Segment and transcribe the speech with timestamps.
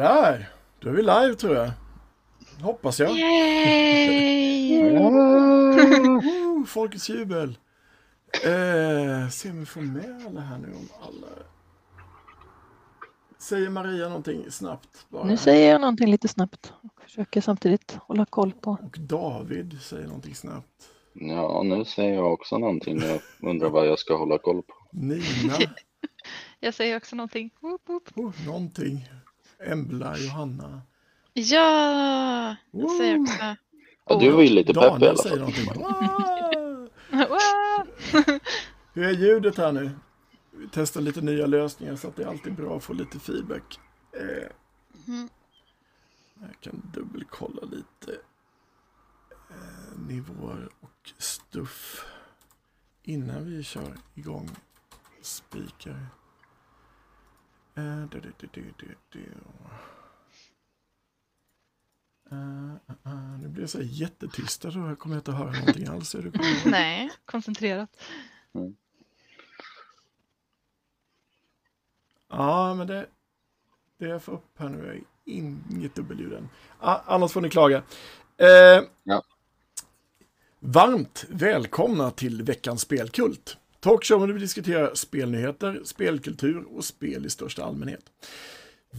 [0.00, 0.48] Sådär,
[0.80, 1.70] då är vi live tror jag.
[2.62, 3.18] Hoppas jag.
[3.18, 4.80] Yay!
[6.66, 7.58] Folkets jubel.
[8.44, 11.26] Eh, se om vi får med alla här nu om alla.
[13.38, 15.06] Säger Maria någonting snabbt?
[15.08, 15.24] Bara.
[15.24, 18.70] Nu säger jag någonting lite snabbt och försöker samtidigt hålla koll på.
[18.70, 20.88] Och David säger någonting snabbt.
[21.12, 23.00] Ja, nu säger jag också någonting.
[23.00, 23.20] Jag
[23.50, 24.74] undrar vad jag ska hålla koll på.
[24.92, 25.54] Nina,
[26.60, 27.50] Jag säger också någonting.
[27.60, 28.08] Woop, woop.
[28.16, 29.08] oh, någonting.
[29.66, 30.82] Embla, Johanna.
[31.32, 33.34] Ja, jag säger också.
[34.08, 35.38] Ja, du var ju lite pepp i Daniel alla säger fall.
[35.38, 35.82] någonting.
[37.10, 37.28] Wow!
[37.28, 38.38] Wow.
[38.92, 39.90] Hur är ljudet här nu?
[40.50, 43.80] Vi testar lite nya lösningar så att det är alltid bra att få lite feedback.
[44.12, 44.48] Eh,
[45.08, 45.28] Mm.
[46.40, 48.12] jag kan dubbelkolla lite
[49.50, 52.04] eh, nivåer och stuff
[53.02, 54.50] innan vi kör igång
[55.22, 56.06] speaker.
[58.10, 59.32] Du, du, du, du, du, du.
[62.30, 65.52] Eh, eh, eh, nu blir jag så här jättetyst, då jag kommer inte att höra
[65.52, 66.14] någonting alls.
[66.14, 66.46] Är du kvar?
[66.70, 67.96] Nej, koncentrerat.
[72.28, 73.06] Ja, men det,
[73.98, 76.48] det jag får upp här nu är inget dubbelljud än.
[76.78, 77.82] Ah, annars får ni klaga.
[78.36, 79.22] Eh, Ja.
[80.62, 83.56] Varmt välkomna till veckans spelkult.
[83.80, 88.04] Talkshowen där vi diskuterar spelnyheter, spelkultur och spel i största allmänhet.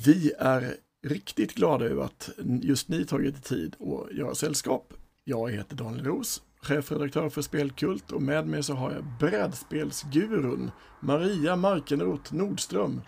[0.05, 2.29] Vi är riktigt glada över att
[2.61, 4.93] just ni tagit tid att göra sällskap.
[5.23, 11.55] Jag heter Daniel Ros, chefredaktör för Spelkult och med mig så har jag brädspelsgurun Maria
[11.55, 13.01] Markenroth Nordström.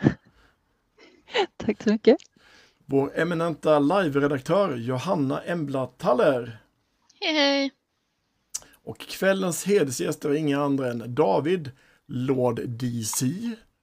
[1.57, 2.17] Tack så mycket.
[2.85, 6.57] Vår eminenta live-redaktör Johanna Embla Taller.
[7.19, 7.71] Hej hej.
[8.83, 11.71] Och kvällens hedersgäster är inga andra än David
[12.07, 13.25] Lord DC,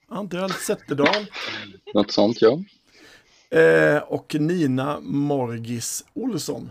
[0.09, 1.27] Anton Zetterdahl
[1.95, 2.59] Något sånt, ja.
[3.59, 6.71] eh, och Nina Morgis Olsson.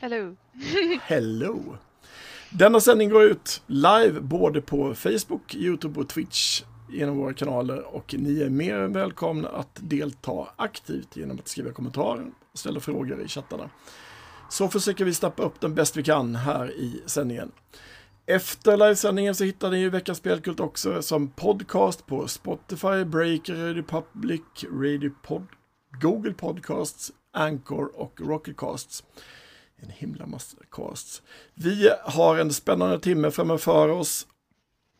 [0.00, 0.36] Hello.
[1.02, 1.76] Hello!
[2.50, 8.14] Denna sändning går ut live både på Facebook, YouTube och Twitch genom våra kanaler och
[8.18, 13.22] ni är mer än välkomna att delta aktivt genom att skriva kommentarer och ställa frågor
[13.22, 13.70] i chattarna.
[14.52, 17.52] Så försöker vi snappa upp den bäst vi kan här i sändningen.
[18.26, 23.82] Efter livesändningen så hittar ni ju veckans spelkult också som podcast på Spotify, Breaker, Radio
[23.82, 24.40] Public,
[24.72, 25.46] Radio Pod,
[26.00, 29.04] Google Podcasts, Anchor och Rocketcasts.
[29.76, 31.22] En himla massa casts.
[31.54, 34.26] Vi har en spännande timme framför oss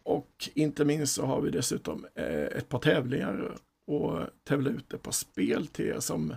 [0.02, 5.02] och inte minst så har vi dessutom eh, ett par tävlingar och tävla ut ett
[5.02, 6.36] par spel till er som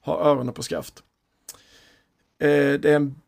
[0.00, 1.04] har öronen på skaft.
[2.40, 3.20] Eh, det är en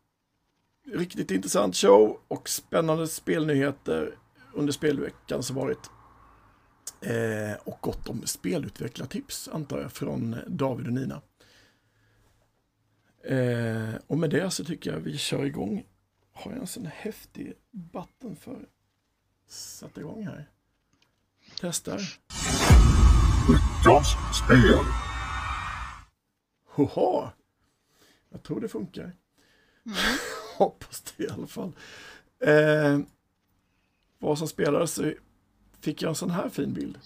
[0.86, 4.18] riktigt intressant show och spännande spelnyheter
[4.52, 5.90] under spelveckan som varit.
[7.00, 11.22] Eh, och gott om spelutvecklartips antar jag från David och Nina.
[13.24, 15.86] Eh, och med det så tycker jag vi kör igång.
[16.32, 18.66] Har jag en sån häftig button för
[19.48, 20.50] sätta igång här?
[21.60, 22.00] Testar.
[23.48, 24.08] Veckans
[24.44, 24.84] spel.
[26.66, 27.32] Hoha!
[28.32, 29.12] Jag tror det funkar.
[30.59, 31.72] Hoppas det i alla fall.
[32.44, 32.98] Eh,
[34.19, 35.12] vad som spelades så
[35.81, 36.98] fick jag en sån här fin bild.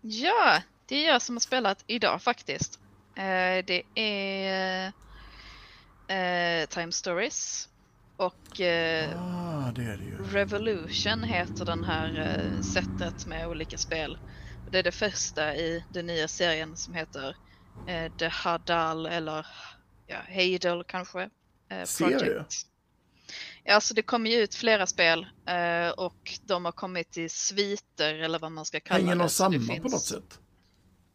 [0.00, 2.80] Ja, det är jag som har spelat idag faktiskt.
[3.16, 4.92] Eh, det är
[6.08, 7.68] eh, Time Stories
[8.16, 10.38] och eh, Ah, det det.
[10.38, 14.18] Revolution heter den här eh, sättet med olika spel.
[14.70, 17.36] Det är det första i den nya serien som heter
[17.88, 19.46] eh, The Hadal eller
[20.12, 21.30] ja, Heidel kanske.
[21.70, 22.44] Eh, Serie?
[23.64, 28.14] Ja, alltså det kommer ju ut flera spel eh, och de har kommit i sviter
[28.14, 29.22] eller vad man ska kalla Hänger det.
[29.22, 30.38] de Så det samman på finns- något sätt?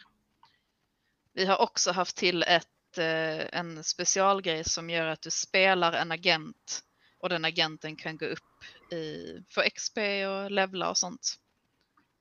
[1.33, 6.11] Vi har också haft till ett, eh, en specialgrej som gör att du spelar en
[6.11, 6.83] agent
[7.19, 11.35] Och den agenten kan gå upp i, få XP och levla och sånt.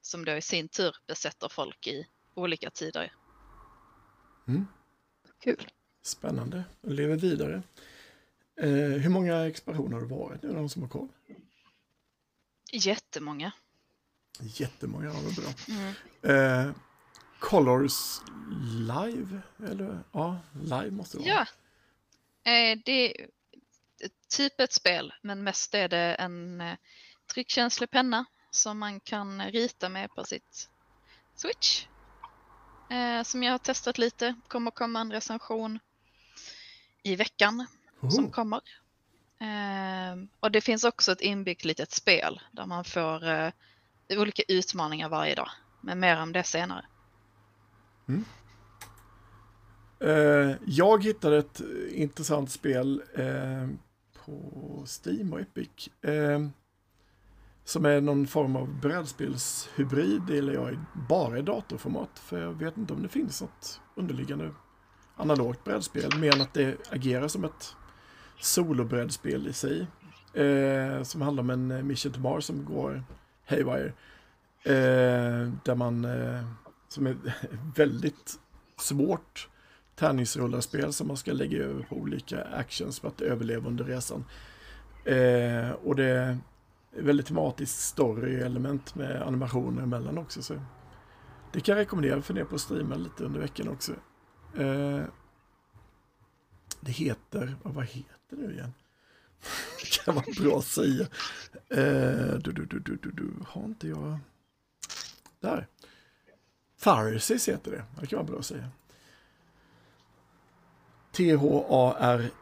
[0.03, 3.13] Som då i sin tur besätter folk i olika tider.
[5.45, 5.71] Kul.
[6.03, 6.65] Spännande.
[6.81, 7.63] Och lever vidare.
[8.61, 11.09] Eh, hur många expansioner har det varit nu, någon som har koll?
[12.77, 13.53] Jättemånga.
[14.41, 15.53] Jättemånga, ja, vad bra.
[15.69, 16.67] Mm.
[16.69, 16.75] Eh,
[17.39, 18.21] Colors
[18.71, 19.41] live?
[19.71, 21.47] Eller ja, live måste det vara.
[22.45, 22.53] Ja.
[22.53, 23.27] Eh, det är
[24.29, 26.77] typ ett spel, men mest är det en eh,
[27.35, 30.71] tryckkänslig penna som man kan rita med på sitt
[31.37, 31.87] Switch.
[32.91, 34.35] Eh, som jag har testat lite.
[34.49, 35.79] Kommer komma en recension
[37.03, 37.67] i veckan
[38.11, 38.61] som Oh, kommer.
[39.39, 43.51] Ehm, och det finns också ett inbyggt litet spel där man får eh,
[44.11, 45.51] olika utmaningar varje dag.
[45.81, 46.85] Men mer om det senare.
[48.09, 48.25] Mm.
[50.01, 51.61] Eh, jag hittade ett
[51.91, 53.69] intressant spel eh,
[54.25, 55.89] på Steam och Epic.
[57.65, 60.79] Som är någon form av brädspelshybrid, det gillar jag
[61.09, 62.19] bara i datorformat.
[62.19, 64.55] För jag vet inte om det finns något underliggande
[65.17, 67.77] analogt brädspel, mer än att det agerar som ett
[68.41, 69.87] solobrädspel i sig.
[70.35, 73.05] Eh, som handlar om en eh, Mission to Mars som går
[73.47, 73.93] haywire.
[74.63, 76.45] Eh, där man, eh,
[76.89, 77.17] som är
[77.77, 78.41] väldigt
[78.79, 79.49] svårt
[79.97, 84.25] tärningsrullarspel som man ska lägga över på olika actions för att överleva under resan.
[85.05, 86.39] Eh, och det är
[86.91, 90.43] väldigt tematiskt story-element med animationer emellan också.
[90.43, 90.55] Så
[91.53, 93.93] det kan jag rekommendera för er på streama lite under veckan också.
[94.57, 95.03] Eh,
[96.81, 98.75] det heter, vad, heter heter nu igen?
[99.81, 101.07] det kan vara bra att säga.
[101.69, 104.19] Eh, du, du, du, du, du, du, har inte jag...
[105.41, 105.67] Där.
[106.81, 107.85] Tharsis heter det.
[108.01, 108.69] Det kan vara bra att säga.
[111.13, 112.35] T-H-A-R-S-I-S.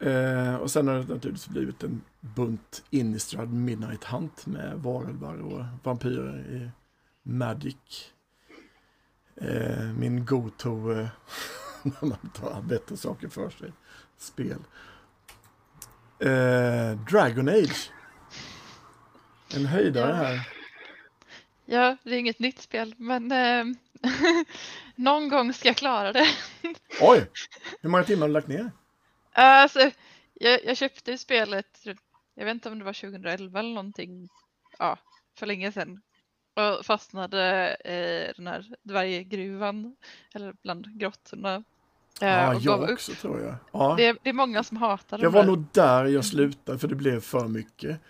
[0.00, 5.64] Eh, och sen har det naturligtvis blivit en bunt Innistrad Midnight Hunt med varulvar och
[5.82, 6.70] vampyrer i
[7.22, 8.12] Magic.
[9.36, 11.08] Eh, min go-to eh,
[12.00, 13.72] när man tar bättre saker för sig.
[14.16, 14.58] Spel.
[16.18, 17.90] Eh, Dragon Age.
[19.54, 20.48] En höjdare här.
[21.64, 23.64] Ja, det är inget nytt spel, men eh,
[24.94, 26.26] någon gång ska jag klara det.
[27.00, 27.30] Oj!
[27.80, 28.70] Hur många timmar har du lagt ner?
[29.32, 29.90] Alltså,
[30.34, 31.86] jag, jag köpte spelet,
[32.34, 34.28] jag vet inte om det var 2011 eller någonting,
[34.78, 34.98] ja,
[35.38, 36.00] för länge sedan.
[36.54, 39.96] Och fastnade i den här dvärggruvan,
[40.34, 41.64] eller bland grottorna.
[42.20, 42.90] Eh, Ja, jag upp.
[42.90, 43.54] också tror jag.
[43.72, 43.94] Ja.
[43.96, 46.88] Det, är- det är många som hatar Det de var nog där jag slutade för
[46.88, 48.00] det blev för mycket.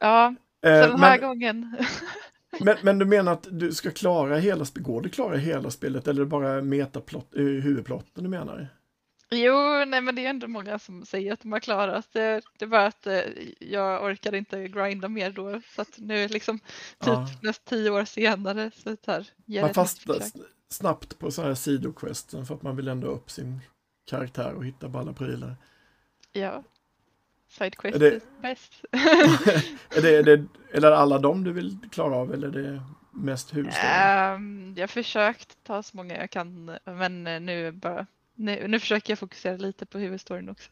[0.00, 1.76] Ja, så Eh, den här men, gången.
[2.60, 4.86] men, men du menar att du ska klara hela spelet?
[4.86, 8.68] Går det att klara hela spelet eller bara metaplott, eh, huvudplotten du menar?
[9.34, 12.40] Jo, nej men det är ändå många som säger att de har klarat det.
[12.58, 13.20] Det är bara att eh,
[13.60, 15.60] jag orkade inte grinda mer då.
[15.74, 16.66] Så att nu liksom typ
[17.06, 17.28] Ja.
[17.42, 19.76] nästan tio år senare så tar ger Man ett
[20.72, 23.60] snabbt på sådana här sidoquesten för att man vill ändå upp sin
[24.04, 25.56] karaktär och hitta balla prylar.
[26.32, 26.62] Ja.
[27.48, 28.72] Sidequest Är det- är bäst.
[29.96, 32.82] är, det, är det, är det alla dem du vill klara av eller är det
[33.10, 33.90] mest huvudstoryn?
[33.92, 38.68] Ehm, jag har försökt ta så många jag kan men eh, nu är bara nu,
[38.68, 40.70] nu försöker jag fokusera lite på huvudstoryn också.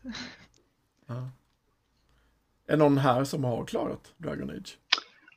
[1.06, 1.30] Ja.
[2.66, 4.78] Är någon här som har klarat Dragon Age?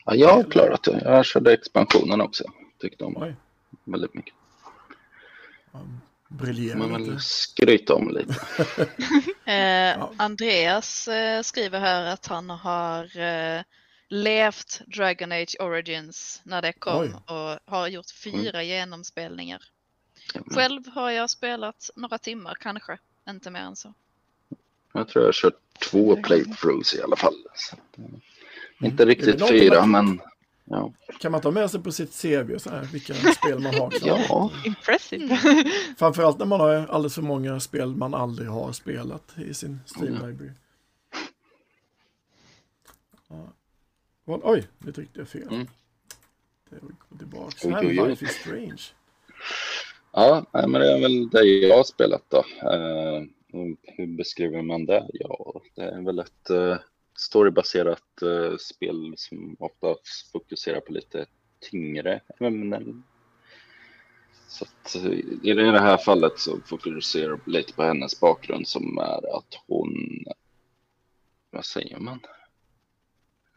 [0.05, 1.01] Ja, jag har klarat det.
[1.03, 2.43] Jag körde expansionen också.
[2.79, 3.35] Tyckte om Oj.
[3.83, 4.33] väldigt mycket.
[6.27, 8.35] Briljerar Man vill skryta om lite.
[9.45, 13.61] Eh, Andreas eh, skriver här att han har eh,
[14.09, 17.13] levt Dragon Age Origins när det kom Oj.
[17.35, 19.61] och har gjort fyra genomspelningar.
[20.35, 20.47] Mm.
[20.49, 22.97] Själv har jag spelat några timmar kanske,
[23.29, 23.93] inte mer än så.
[24.93, 25.59] Jag tror jag har kört
[25.91, 27.35] två playthroughs i alla fall.
[27.97, 30.19] Eh, Inte riktigt fyra, man- men
[30.65, 30.93] ja.
[31.19, 34.51] Kan man ta med sig på sitt CV så här, vilka spel man har ja.
[34.65, 35.37] Impressive!
[35.97, 40.15] Framförallt när man har alldeles för många spel man aldrig har spelat i sin Steam
[40.15, 40.27] Mm.
[40.29, 40.51] Library.
[43.29, 43.47] Ja.
[44.25, 45.47] Oj, nu tryckte jag fel.
[45.51, 45.67] Mm.
[46.69, 47.69] Det går tillbaka.
[47.69, 48.07] Här oj.
[48.09, 48.81] Life is Strange.
[50.13, 52.37] Ja, nej, men det är väl det jag har spelat då.
[52.37, 53.23] Eh,
[53.83, 55.07] hur beskriver man det?
[55.13, 56.77] Ja, det är väl ett eh,
[57.15, 59.95] storybaserat eh, spel som ofta
[60.31, 61.25] fokuserar på lite
[61.59, 63.03] tyngre ämnen.
[64.47, 65.11] Så att, eh,
[65.43, 70.23] i det här fallet så fokuserar jag lite på hennes bakgrund som är att hon,
[71.51, 72.19] vad säger man,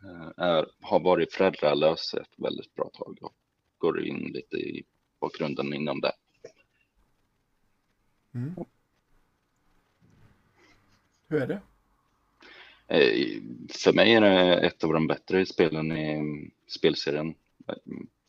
[0.03, 3.35] eh, är, har varit föräldralös ett väldigt bra tag och
[3.79, 4.85] går in lite i
[5.21, 6.13] bakgrunden inom det.
[8.35, 8.55] Mm.
[11.29, 11.61] Hur är det?
[12.89, 13.41] Eh,
[13.71, 17.35] För mig är det ett av de bättre spelen i spelserien.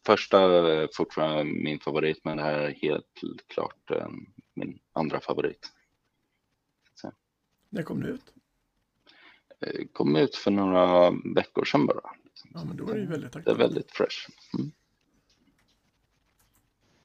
[0.05, 4.07] Första är fortfarande min favorit, men det här är helt klart eh,
[4.53, 5.71] min andra favorit.
[7.69, 8.33] När kom det ut?
[9.59, 12.01] Eh, Kom ut för några veckor sedan bara.
[12.53, 14.29] Ja, men då är det ju väldigt Det är väldigt fresh.
[14.57, 14.71] Mm.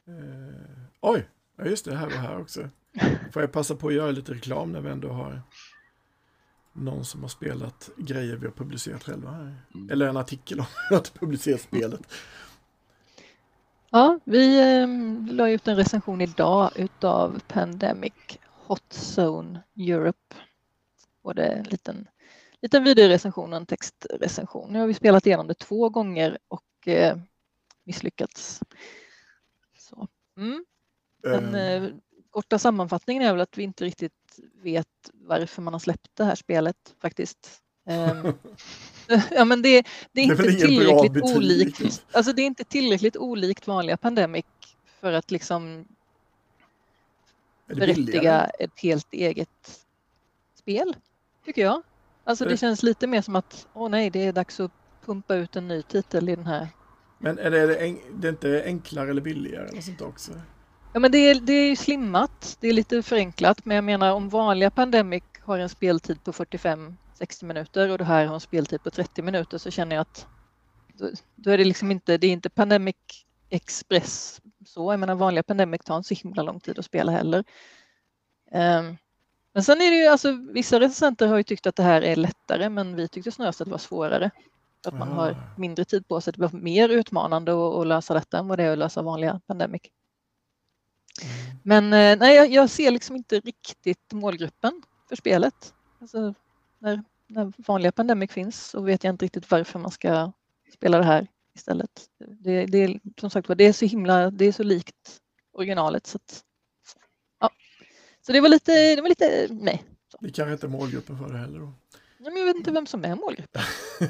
[0.06, 2.68] Eh, oj, ja just det, här var här också.
[3.32, 5.42] Får jag passa på att göra lite reklam när vi ändå har
[6.72, 9.56] någon som har spelat grejer vi har publicerat själva här.
[9.74, 9.90] Mm.
[9.90, 12.00] Eller en artikel om att publicera spelet.
[13.90, 14.88] Ja, vi eh,
[15.34, 18.12] la ut en recension idag utav Pandemic
[18.66, 20.34] Hot Zone Europe.
[21.22, 22.08] Både en liten,
[22.62, 24.72] liten videorecension och en textrecension.
[24.72, 27.16] Nu har vi spelat igenom det två gånger och eh,
[27.84, 28.60] misslyckats.
[29.78, 30.08] Så.
[30.36, 30.64] Mm.
[31.22, 31.90] Den Eh, eh,
[32.32, 34.12] korta sammanfattningen är väl att vi inte riktigt
[34.62, 37.60] vet varför man har släppt det här spelet faktiskt.
[37.86, 38.32] Ehm,
[39.30, 42.04] ja, men det, det är Det är inte ingen bra tillräckligt olikt.
[42.12, 44.44] Alltså det är inte tillräckligt olikt vanliga Pandemic
[45.00, 45.84] för att liksom
[47.66, 49.84] är det berättiga ett helt eget
[50.54, 50.96] spel,
[51.44, 51.82] tycker jag.
[52.24, 54.70] Alltså det känns lite mer som att, åh nej, det är dags att
[55.04, 56.68] pumpa ut en ny titel i den här.
[57.18, 60.32] Men är det, är det, det är inte enklare eller billigare eller sånt också?
[60.94, 64.12] Ja men det är, det är ju slimmat, det är lite förenklat, men jag menar
[64.12, 68.82] om vanliga Pandemic har en speltid på 45-60 minuter och det här har en speltid
[68.82, 70.26] på 30 minuter så känner jag att
[70.94, 72.96] då, då är det liksom inte, det är inte Pandemic
[73.50, 77.44] Express så, jag menar vanliga Pandemic tar inte så himla lång tid att spela heller.
[78.52, 78.96] Ehm,
[79.54, 82.16] men sen är det ju alltså, vissa recensenter har ju tyckt att det här är
[82.16, 84.30] lättare men vi tyckte snarast att det var svårare.
[84.86, 85.54] Att man har Ah.
[85.58, 88.64] mindre tid på sig, det var mer utmanande att, att lösa detta än vad det
[88.64, 89.82] är att lösa vanliga Pandemic.
[91.20, 91.56] Mm.
[91.62, 95.74] Men eh, nej, jag, jag ser liksom inte riktigt målgruppen för spelet.
[96.00, 96.34] Alltså,
[96.78, 100.32] när, när vanliga Pandemic finns så vet jag inte riktigt varför man ska
[100.72, 101.90] spela det här istället.
[102.18, 105.20] Det, det är som sagt var, det är så himla, det är så likt
[105.52, 106.44] originalet så att,
[107.40, 107.50] ja.
[108.26, 109.84] Så det var lite, det var lite, nej.
[110.20, 111.72] Det kanske inte är målgruppen för det heller då.
[112.18, 113.62] Men jag vet inte vem som är målgruppen.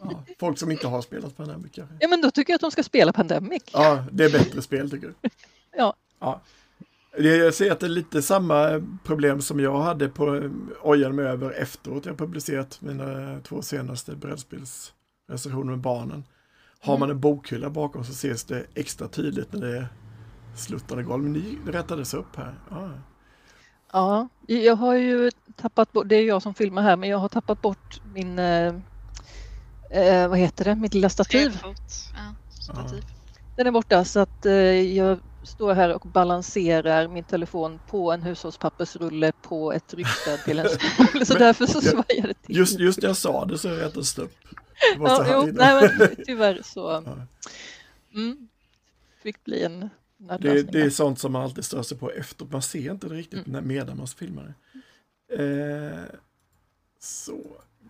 [0.00, 1.96] Ja, folk som inte har spelat Pandemic kanske.
[2.00, 3.62] Ja men då tycker jag att de ska spela Pandemic.
[3.72, 5.14] Ja, det är bättre spel tycker du?
[5.76, 5.96] Ja.
[6.18, 6.40] Ja.
[7.18, 10.50] Jag ser att det är lite samma problem som jag hade på
[10.82, 16.24] ojade mig över efteråt jag publicerat mina två senaste brädspelsrecensioner med barnen.
[16.80, 19.88] Har man en bokhylla bakom så ses det extra tydligt när det är
[20.56, 21.22] sluttande golv.
[21.22, 22.54] Men ni rättades upp här.
[22.70, 22.90] Ja.
[23.92, 27.28] Ja, jag har ju tappat bort, det är jag som filmar här, men jag har
[27.28, 28.74] tappat bort min, eh,
[29.90, 31.60] eh, vad heter det, mitt lilla stativ.
[31.62, 33.04] Ja, stativ.
[33.56, 34.52] Den är borta så att eh,
[34.96, 40.66] jag står här och balanserar min telefon på en hushållspappersrulle på ett ryggstöd till en.
[41.26, 42.56] Så därför så ja, svajar det till.
[42.56, 43.68] Just, just jag sa det så
[44.18, 44.32] upp.
[44.94, 47.02] Det var så ja, jo, nej, men tyvärr så
[48.14, 48.48] mm,
[49.22, 49.88] fick bli en
[50.40, 52.46] Det, det är sånt som man alltid stör sig på efter.
[52.50, 53.68] Man ser inte det riktigt Mm.
[53.68, 54.54] medan man filmar det.
[55.28, 56.04] Eh,
[57.00, 57.40] så,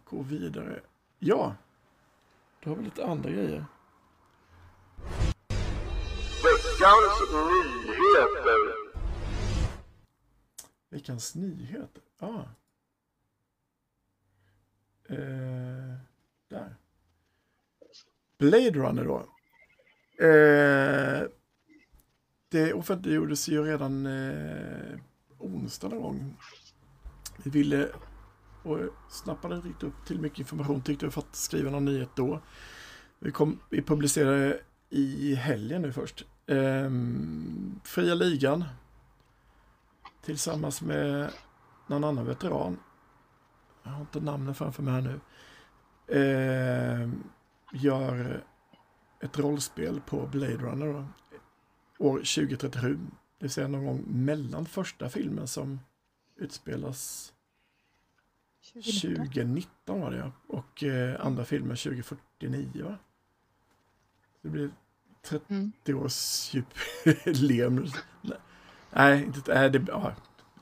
[0.05, 0.81] gå vidare.
[1.19, 1.55] Ja,
[2.65, 3.65] då har vi lite andra grejer.
[6.77, 8.75] Veckans nyheter.
[10.91, 12.03] Veckans nyheter.
[12.19, 12.43] Ah.
[15.09, 15.95] Eh,
[16.49, 16.77] där.
[18.39, 19.19] Blade Runner då.
[20.27, 21.29] Eh,
[22.49, 24.99] det offentliggjordes ju redan eh,
[25.39, 26.37] onsdag någon gång.
[27.45, 27.89] Vi ville
[28.63, 28.79] och
[29.11, 32.41] snappade inte riktigt upp till mycket information tyckte vi för att skriva någon nyhet då.
[33.19, 36.27] Vi, kom, vi publicerade i helgen nu först.
[36.47, 38.65] Ehm, Fria ligan
[40.21, 41.31] tillsammans med
[41.87, 42.79] någon annan veteran.
[43.83, 45.21] Jag har inte namnen framför mig här nu.
[46.09, 47.09] Eh,
[47.73, 48.45] gör
[49.21, 51.07] ett rollspel på Blade Runner då,
[51.99, 52.99] år 2037.
[53.39, 55.81] Det vill säga någon gång mellan första filmen som
[56.37, 57.33] utspelas
[58.73, 59.27] 2019.
[59.27, 60.33] 2019 var det ja.
[60.47, 62.99] Och eh, andra filmen 2049 va?
[64.43, 64.71] Det blir
[65.29, 65.73] 30 Mm.
[66.05, 67.87] årsjubileum.
[68.91, 70.13] Nej, inte, nej det, ja.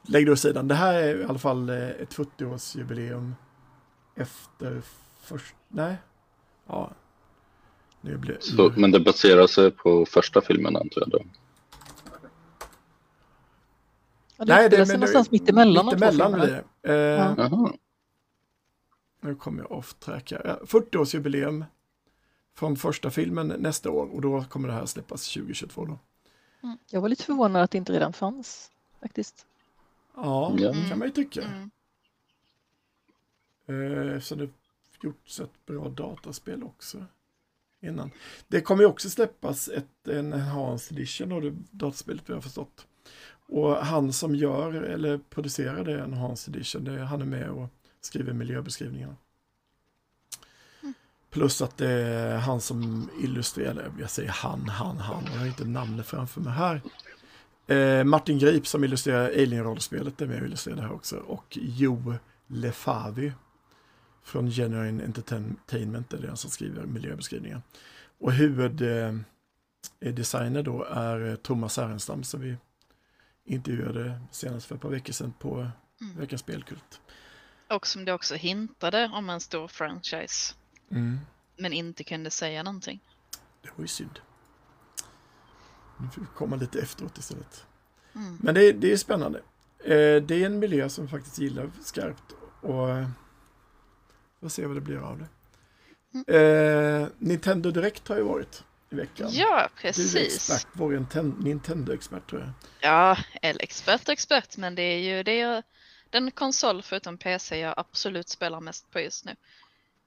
[0.03, 0.69] lägg det åt sidan.
[0.69, 3.33] Det här är i alla fall eh, ett 40-årsjubileum
[4.17, 4.83] efter
[5.23, 5.55] först...
[5.69, 5.97] Nej.
[6.67, 6.91] Ja.
[8.01, 11.19] Nu blir Så, men det baserar sig på första filmen antar jag då.
[14.37, 16.45] Ja, det Nej, sig men någonstans mitt emellan Mittemellan filmerna.
[16.45, 16.93] blir det.
[16.95, 17.73] Eh, Ja.
[19.21, 20.43] Nu kommer jag off track här.
[20.45, 21.65] Ja, 40-årsjubileum
[22.55, 25.99] från första filmen nästa år och då kommer det här släppas 2022 då.
[26.63, 26.79] Mm.
[26.91, 28.71] Jag var lite förvånad att det inte redan fanns
[29.01, 29.47] faktiskt.
[30.17, 31.43] Ja, det kan man ju tycka.
[31.43, 31.71] Mm.
[33.67, 34.51] Eh, eftersom det
[35.03, 37.07] gjorts ett bra dataspel också
[37.81, 38.11] innan.
[38.49, 42.87] Det kommer ju också släppas ett, en enhanced edition av det dataspelet vi har förstått.
[43.47, 47.69] Och han som gör eller producerar det enhanced edition, det, han är med och
[48.01, 49.17] skriver miljöbeskrivningarna.
[51.35, 55.65] Plus att det är han som illustrerar, jag säger han, han, han, jag har inte
[55.65, 56.83] namnet framför mig här.
[57.67, 61.17] Eh, Martin Grip som illustrerar Alien-rollspelet är med och illustrerar det här också.
[61.17, 62.15] Och Jo
[62.47, 63.33] Lefavi
[64.25, 67.63] från Genuine Entertainment är den som skriver miljöbeskrivningen.
[68.19, 72.57] Och huvuddesigner eh, då är eh, Thomas Härenstam som vi
[73.45, 76.19] intervjuade senast för ett par veckor sedan på mm.
[76.19, 77.01] Veckans Spelkult.
[77.71, 80.55] Och som det också hintade om en stor franchise.
[80.91, 81.19] Mm.
[81.57, 83.01] Men inte kunde säga någonting.
[83.63, 84.21] Det var ju synd.
[86.01, 87.67] Nu får vi komma lite efteråt istället.
[88.15, 88.39] Mm.
[88.43, 89.39] Men det, det är spännande.
[89.79, 92.25] Eh, det är en miljö som faktiskt gillar skarpt
[92.61, 93.09] och eh,
[94.41, 95.27] får se vad det blir av det.
[96.15, 97.03] Mm.
[97.03, 99.29] Eh, Nintendo Direkt har ju varit i veckan.
[99.33, 100.17] Ja, Du är precis.
[100.17, 100.93] expert, vår
[101.43, 102.51] Nintendo-expert tror jag.
[102.81, 105.63] Ja, eller expert expert, men det är ju det jag,
[106.11, 109.37] den konsol förutom PC jag absolut spelar mest på just nu.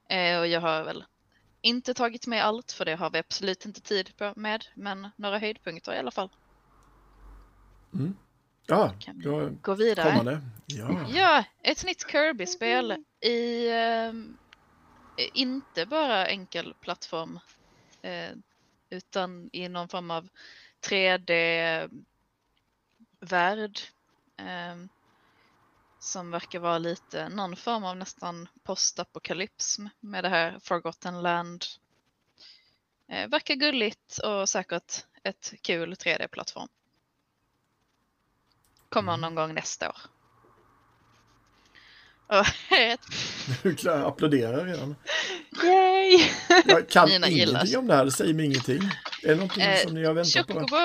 [0.08, 1.04] Eh, och jag har väl
[1.60, 5.38] inte tagit med allt för det har vi absolut inte tid på med, men några
[5.38, 6.30] höjdpunkter i alla fall.
[8.66, 10.10] Ja, Kan vi Gå vidare.
[10.10, 10.40] kommande.
[10.66, 11.06] Ja.
[11.08, 14.36] Ja, ett nytt Kirby-spel i ehm,
[15.32, 17.40] inte bara enkel plattform
[18.02, 18.30] eh,
[18.90, 20.28] utan i någon form av
[20.88, 21.90] 3D-värld
[24.36, 24.88] ehm,
[26.00, 31.64] som verkar vara lite någon form av nästan postapokalypsm med det här Forgotten Land.
[33.08, 36.68] Eh, verkar gulligt och säkert ett kul 3D-plattform.
[38.88, 39.96] Kommer någon gång nästa år.
[43.62, 44.96] Du applåderar redan.
[45.64, 46.28] Yay!
[46.64, 47.52] Jag kan Mina gillar.
[47.60, 48.82] ingenting om det här, det säger mig ingenting.
[49.22, 50.52] Är det någonting Eh, som ni har väntat på?
[50.54, 50.76] Chocobo.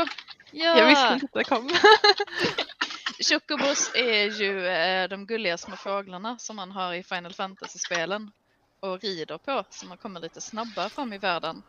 [0.52, 1.70] Jag visste Ja, inte att det kom.
[3.20, 8.32] Chocobos är ju eh, de gulliga små fåglarna som man har i Final Fantasy-spelen
[8.80, 11.64] och rider på så man kommer lite snabbare fram i världen.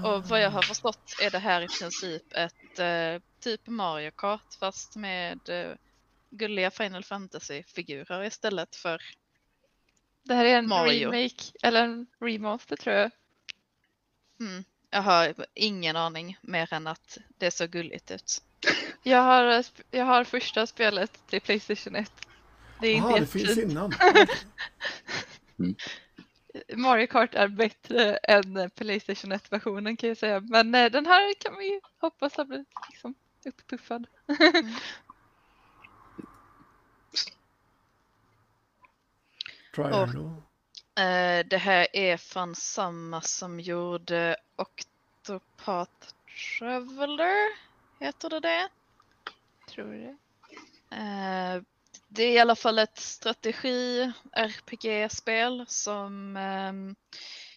[0.00, 4.54] Och vad jag har förstått är det här i princip ett eh, typ Mario Kart
[4.60, 5.74] fast med eh,
[6.30, 9.02] gulliga Final Fantasy-figurer istället för
[10.24, 11.06] Det här är en Mario.
[11.10, 13.10] remake, eller en remaster tror jag.
[14.40, 18.42] mm, jag har ingen aning mer än att det ser gulligt ut.
[19.02, 22.12] Jag har, jag har första spelet till Playstation 1.
[22.80, 23.92] Det är inte Jaha, det finns innan.
[26.74, 30.40] Mario Kart är bättre än Playstation 1-versionen kan jag säga.
[30.40, 33.14] Men eh, den här kan vi ju hoppas har blivit liksom
[33.46, 34.06] upppuffad.
[39.74, 40.42] Triangle.
[40.94, 46.14] Eh, det här är från samma som gjorde Octopath
[46.58, 47.36] Traveler.
[48.00, 48.68] Heter det det?
[49.74, 50.16] Tror det.
[50.96, 51.62] Eh,
[52.08, 56.96] det är i alla fall ett strategi-RPG-spel som ehm,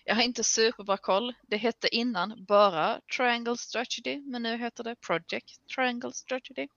[0.05, 1.33] jag har inte superbra koll.
[1.41, 6.67] Det hette innan bara Triangle Strategy men nu heter det Project Triangle Strategy.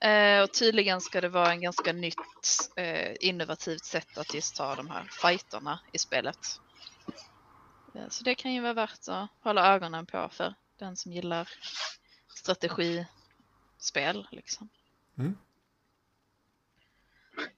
[0.00, 4.74] Eh, och tydligen ska det vara en ganska nytt eh, innovativt sätt att just ta
[4.74, 6.60] de här fighterna i spelet.
[7.94, 11.48] Eh, så det kan ju vara värt att hålla ögonen på för den som gillar
[12.34, 13.06] strategi
[13.84, 14.68] strategispel liksom.
[15.18, 15.36] Mm.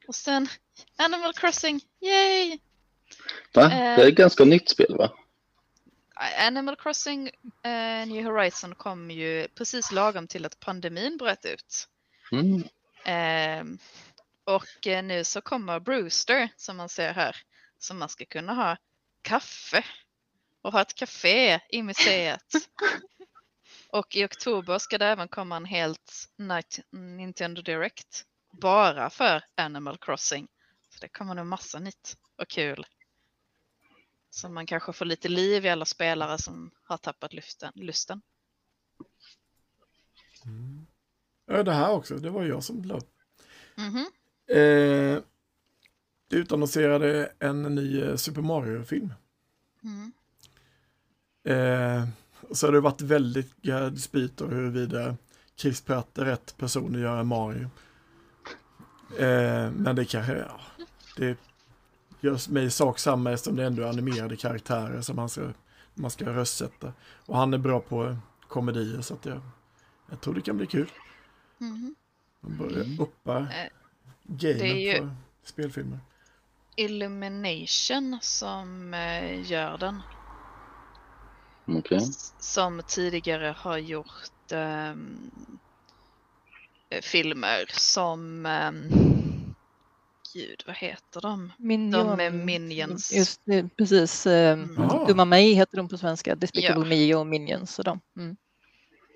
[0.09, 0.49] Och sen
[0.97, 2.59] Animal Crossing, yay!
[3.55, 3.65] Va?
[3.65, 3.97] Eh.
[3.97, 5.13] Det är ett ganska nytt spel va?
[6.39, 7.31] Animal Crossing
[7.63, 11.89] eh, New Horizon kom ju precis lagom till att pandemin bröt ut.
[12.33, 12.65] Mm.
[13.05, 13.79] Ehm,
[14.45, 17.37] och eh, nu så kommer Brewster som man ser här
[17.79, 18.77] som man ska kunna ha
[19.23, 19.85] kaffe
[20.63, 22.53] och ha ett café i museet.
[23.89, 26.29] och i oktober ska det även komma en helt
[26.91, 30.49] Nintendo Direct bara för Animal Crossing.
[30.91, 32.87] Så det kommer nog massa nytt och kul.
[34.31, 37.73] Så man kanske får lite liv i alla spelare som har tappat lusten.
[37.75, 38.23] lusten.
[41.47, 43.13] Ja, det här också, det var jag som la upp.
[43.75, 44.07] Mhm.
[44.57, 45.23] Eh,
[46.31, 49.13] utannonserade en ny eh, Super Mario-film.
[49.85, 50.13] Mm.
[51.45, 52.09] Eh,
[52.49, 55.17] och så har det varit väldigt dispyter huruvida
[55.57, 57.71] Chris Pratt är rätt person att göra Mario.
[59.19, 60.61] Eh, men det kanske, ja,
[61.17, 61.37] det
[62.21, 65.53] gör mig sak samma eftersom det ändå är animerade karaktärer som man ska,
[65.95, 66.93] man ska röstsätta.
[67.27, 68.17] Och han är bra på
[68.49, 69.41] komedier så att jag,
[70.11, 70.91] jag tror det kan bli kul.
[71.59, 71.95] Mhm.
[72.41, 73.47] Man börjar uppa Eh,
[74.23, 75.11] gamen ju- för
[75.45, 75.99] spelfilmer.
[76.77, 80.01] Illumination som eh, gör den.
[81.91, 85.31] S- Som tidigare har gjort ehm,
[86.91, 88.47] eh, filmer som...
[88.47, 88.89] ehm,
[90.35, 91.53] gud, vad heter de?
[91.59, 91.91] Minion.
[92.19, 93.13] De är Minions.
[93.13, 94.27] Just det, precis.
[94.27, 94.75] eh, Mm.
[94.79, 95.05] Ja.
[95.09, 96.35] Dumma mig heter de på svenska.
[96.35, 96.89] Despicable Ja.
[97.09, 98.01] Me och Minions och de.
[98.17, 98.37] Mm.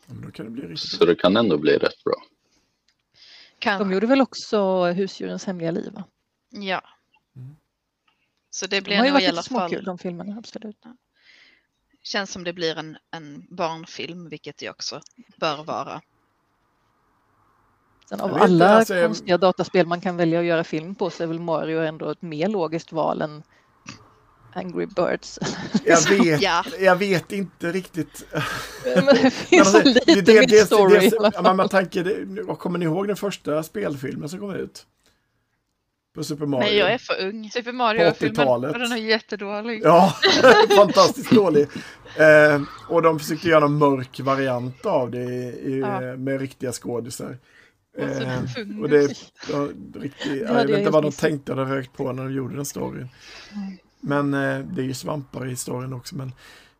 [0.07, 2.15] Ja, men Då kan det Så det kan ändå bli rätt bra.
[3.59, 3.85] Kanske.
[3.85, 5.93] De gjorde väl också Husdjurens hemliga liv?
[5.93, 6.05] Va?
[6.51, 6.83] Ja.
[7.37, 7.57] Mm.
[8.51, 10.39] Så det De blir har ju nog i varit alla lite småkul fall, de filmerna,
[10.39, 10.77] absolut.
[12.03, 15.01] Känns som det blir en, en barnfilm, vilket det också
[15.37, 16.01] bör vara.
[18.09, 20.95] Sen av vet inte, alla alltså, jag- konstiga dataspel man kan välja att göra film
[20.95, 23.43] på så är väl Mario ändå ett mer logiskt val än
[24.55, 25.39] Angry Birds.
[25.85, 26.65] Jag vet, Ja.
[26.81, 28.25] jag vet inte riktigt.
[28.85, 31.09] Men det finns alltså, så lite det- det- med det- story.
[31.11, 34.87] det- alla men man tänker, vad kommer ni ihåg den första spelfilmen som kom ut?
[36.15, 36.65] På Super Mario?
[36.65, 37.51] Nej, jag är för ung.
[37.51, 38.73] Super Mario-filmen, 80-talet.
[38.73, 39.81] och den är jättedålig.
[39.85, 40.15] Ja,
[40.77, 41.63] fantastiskt dålig.
[42.19, 46.17] Eh, och de försökte göra en mörk variant av det i, Ja.
[46.17, 47.39] med riktiga skådisar.
[47.97, 48.39] Och Eh,
[48.83, 49.01] och det,
[49.51, 52.65] ja, riktigt, jag vet inte vad de tänkte eller rökt på när de gjorde den
[52.65, 53.09] storyn.
[54.01, 56.17] Men eh, det är ju svampar i storyn också.
[56.17, 56.33] Men,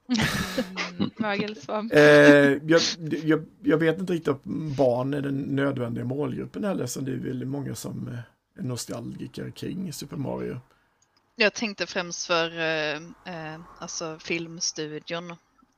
[1.19, 1.93] Mögelsvamp.
[1.95, 2.81] eh, jag,
[3.25, 7.17] jag, jag vet inte riktigt om barn är den nödvändiga målgruppen heller, så det är
[7.17, 8.19] väl många som eh,
[8.55, 10.61] nostalgiker kring Super Mario.
[11.37, 15.29] Jag tänkte främst för eh, eh, alltså filmstudion.
[15.29, 15.37] Jag,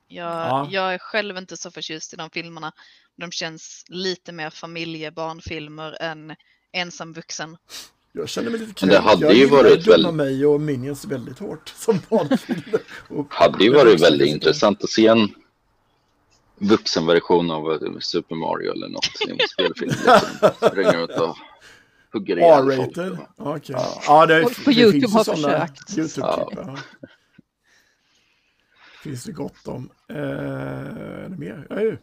[0.08, 0.68] Ja.
[0.70, 2.72] jag är själv inte så förtjust i de filmerna.
[3.16, 6.34] De känns lite mer familjebarnfilmer än
[6.72, 7.56] ensam vuxen.
[8.12, 8.88] Jag känner mig lite kul.
[8.88, 12.62] det hade ju varit Dumma väl- mig och Minions väldigt hårt som barnfilm.
[13.30, 15.34] Hade ju varit väldigt intressant att se en
[16.58, 19.90] vuxenversion av Super Mario eller något i en spelfilm.
[19.90, 20.68] Liksom.
[20.70, 21.36] Springer runt och
[22.12, 22.78] hugger ihjäl folk.
[22.78, 23.18] R-rated?
[23.36, 23.76] Ja, Okej.
[24.06, 24.26] Ja.
[24.26, 25.98] Det, på det YouTube finns ju har såna försökt.
[25.98, 26.58] YouTube-klipp.
[26.66, 26.76] Ja.
[29.02, 29.90] Finns det gott om.
[30.08, 31.66] Eh, är det mer?
[31.70, 31.98] Ja, ju.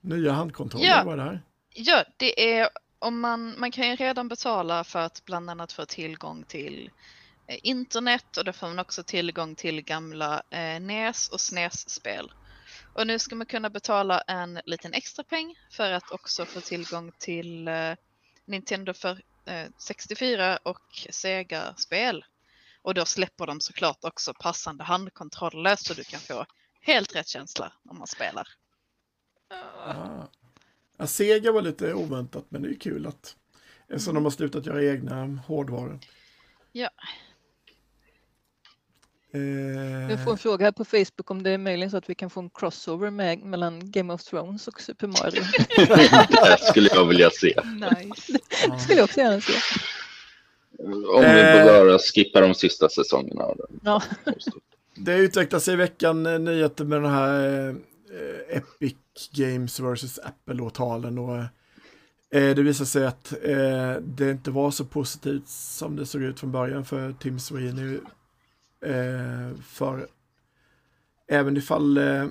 [0.00, 1.02] Nya handkontroller, Ja.
[1.04, 1.42] vad är det här?
[1.74, 5.84] Ja, det är om man, man kan ju redan betala för att bland annat få
[5.84, 6.90] tillgång till
[7.46, 12.32] eh, internet och då får man också tillgång till gamla eh, NES och SNES-spel.
[12.94, 17.12] Och nu ska man kunna betala en liten extra peng för att också få tillgång
[17.18, 17.92] till eh,
[18.44, 19.20] Nintendo för
[19.78, 22.24] 64 och Sega-spel.
[22.82, 26.46] Och då släpper de såklart också passande handkontroller så du kan få
[26.80, 28.48] helt rätt känsla om man spelar.
[29.86, 30.26] Ah.
[30.96, 33.36] Ja, Sega var lite oväntat, men det är kul att
[33.88, 35.98] eftersom de har slutat göra egna hårdvaror.
[36.72, 36.90] Ja.
[39.32, 42.14] Jag Eh, får en fråga här på Facebook om det är möjligen så att vi
[42.14, 45.42] kan få en crossover med, mellan Game of Thrones och Super Mario.
[46.58, 47.54] Det skulle jag vilja se.
[47.64, 48.38] Nice.
[48.68, 48.78] ja.
[48.78, 49.52] skulle jag också gärna se.
[51.16, 51.64] Om vi Eh.
[51.64, 53.44] bara skippar de sista säsongerna.
[53.84, 54.02] Ja.
[54.96, 57.74] Det utvecklas i veckan eh, nyheter med den här
[58.50, 58.94] Epic
[59.32, 61.44] Games vs Apple-åtalen och
[62.30, 63.32] det visar sig att
[64.00, 67.98] det inte var så positivt som det såg ut från början för Tim Sweeney.
[68.82, 70.08] Eh, för
[71.26, 72.26] även ifall eh,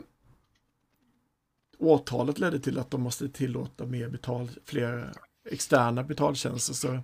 [1.77, 5.13] åtalet ledde till att de måste tillåta mer betal, fler
[5.49, 6.99] externa betaltjänster så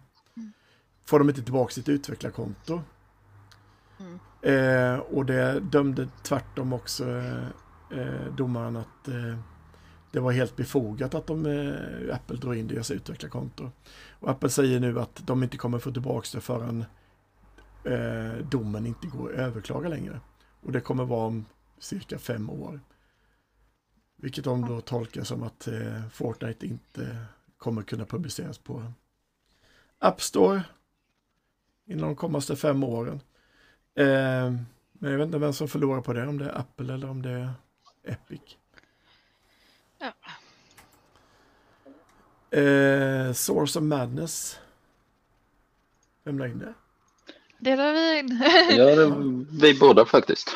[1.06, 2.82] får de inte tillbaka sitt utvecklarkonto.
[4.00, 4.20] Mm.
[4.42, 7.48] Eh, och det dömde tvärtom också eh,
[7.92, 9.38] eh, domaren att eh,
[10.12, 13.72] det var helt befogat att de, eh, Apple drog in deras utvecklarkonto.
[14.20, 16.86] Och Apple säger nu att de inte kommer få tillbaka det förrän
[17.88, 20.20] eh, domen inte går att överklaga längre.
[20.62, 21.46] Och det kommer vara om
[21.80, 22.80] cirka fem år.
[24.16, 27.26] Vilket de då tolkar som att eh, Fortnite inte
[27.58, 28.94] kommer kunna publiceras på
[30.00, 30.64] App Store
[31.86, 33.22] inom de kommande fem åren.
[33.96, 34.52] Eh,
[34.92, 37.22] men jag vet inte vem som förlorar på det, om det är Apple eller om
[37.22, 37.54] det är
[38.04, 38.42] Epic.
[40.00, 40.14] Ja.
[42.60, 44.60] Eh, Source of Madness.
[46.24, 46.74] Vem la in det?
[47.60, 48.44] Delar vi in.
[48.78, 49.16] Ja,
[49.62, 50.56] vi båda faktiskt.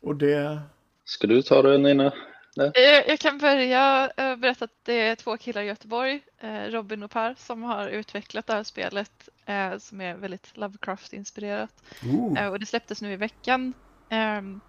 [0.00, 0.60] Och det...
[1.04, 2.12] Ska du ta det Nina?
[2.54, 7.02] Jag, jag kan börja eh, berätta att det är två killar i Göteborg, eh, Robin
[7.02, 11.82] och Per, som har utvecklat det här spelet eh, som är väldigt Lovecraft-inspirerat.
[12.02, 13.72] Oh, Eh, och det släpptes nu i veckan.
[14.08, 14.60] ehm,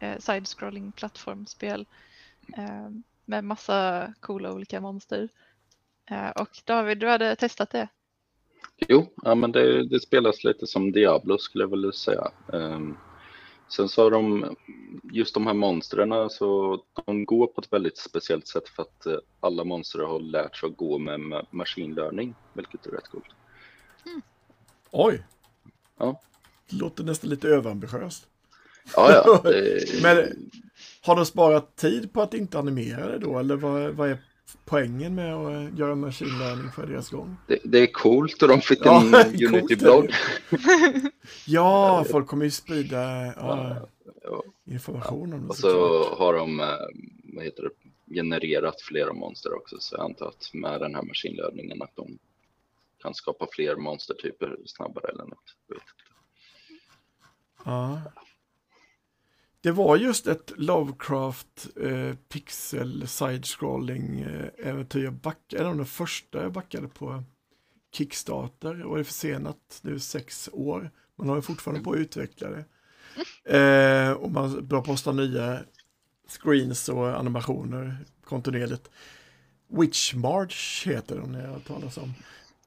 [0.00, 1.86] eh, Side-scrolling plattformsspel
[2.56, 5.28] ehm, med massa coola olika monster.
[6.10, 7.88] Eh, och David, du hade testat det?
[8.88, 12.30] Jo, ja, men det, det spelas lite som Diablo skulle jag vilja säga.
[12.52, 12.96] Ehm,
[13.68, 14.56] sen så har de
[15.12, 19.16] just de här monstren, så de går på ett väldigt speciellt sätt för att eh,
[19.40, 23.26] alla monster har lärt sig att gå med ma- machine learning, vilket är rätt coolt.
[24.90, 25.24] oj!
[26.68, 28.26] låter nästan lite överambitiöst.
[28.96, 29.40] Ja, ja.
[29.50, 30.50] Det, Men
[31.02, 33.38] har de sparat tid på att inte animera det då?
[33.38, 34.18] Eller vad, vad är
[34.64, 37.36] poängen med att eh, göra machine learning för deras gång?
[37.46, 39.14] det, det är coolt och de fick Ja, en.
[39.54, 40.10] Unity-blogg.
[41.46, 43.76] Ja, folk kommer ju sprida ja,
[44.22, 44.42] Ja.
[44.64, 45.48] information om det.
[45.48, 45.74] Och såklart.
[46.08, 46.66] så har de eh,
[47.34, 47.70] vad heter det,
[48.14, 49.76] genererat flera monster också.
[49.80, 52.18] Så jag antar att med den här maskinlärningen att de
[53.02, 55.56] kan skapa fler monstertyper snabbare eller något.
[57.64, 58.00] Ja.
[59.64, 65.04] Det var just ett Lovecraft eh, pixel side-scrolling eh, äventyr.
[65.04, 67.22] Jag backade, en av de första jag backade på
[67.92, 70.90] Kickstarter och det är försenat nu sex år.
[71.16, 72.64] Man har ju fortfarande på att utveckla det.
[73.58, 75.60] Eh, och man börjar posta nya
[76.28, 78.90] screens och animationer kontinuerligt.
[79.68, 82.14] Witch March heter den jag har talas om.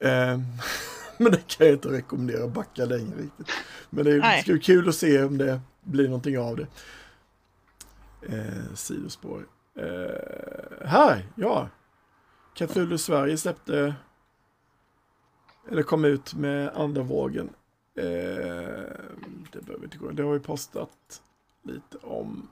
[0.00, 0.40] Eh,
[1.18, 3.50] men det kan jag inte rekommendera att backa längre riktigt.
[3.90, 6.66] Men det bli kul att se om det blir någonting av det.
[8.22, 9.46] Eh, sidospår.
[9.74, 11.68] Eh, här, ja.
[12.54, 13.94] Cthulhu Sverige släppte
[15.70, 17.50] eller kom ut med andra vågen.
[17.94, 18.04] Eh,
[19.52, 20.10] det behöver inte gå.
[20.10, 21.22] Det har vi postat
[21.64, 22.50] lite om.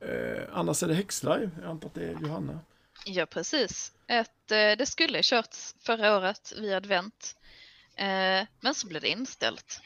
[0.00, 1.50] Eh, annars är det Häxlive.
[1.60, 2.58] Jag antar att det är Johanna.
[3.04, 3.92] Ja, precis.
[4.06, 7.36] Ett, eh, det skulle körts förra året vid advent,
[7.96, 9.80] eh, men så blev det inställt.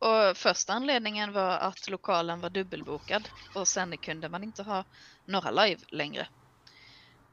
[0.00, 4.84] Och första anledningen var att lokalen var dubbelbokad och sen kunde man inte ha
[5.26, 6.28] några live längre.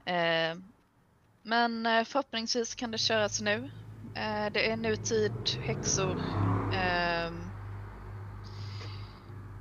[0.06, 0.56] Eh,
[1.44, 3.70] men eh, förhoppningsvis kan det köras nu.
[4.16, 6.20] Eh, det är nutid, häxor.
[6.74, 7.52] Ehm,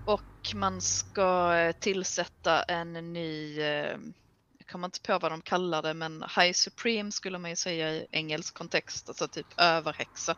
[0.04, 4.14] och man ska eh, tillsätta en ny ehm,
[4.58, 7.92] jag kommer inte på vad de kallar det, men High Supreme skulle man ju säga
[7.92, 10.36] i engelsk kontext, alltså typ överhäxa.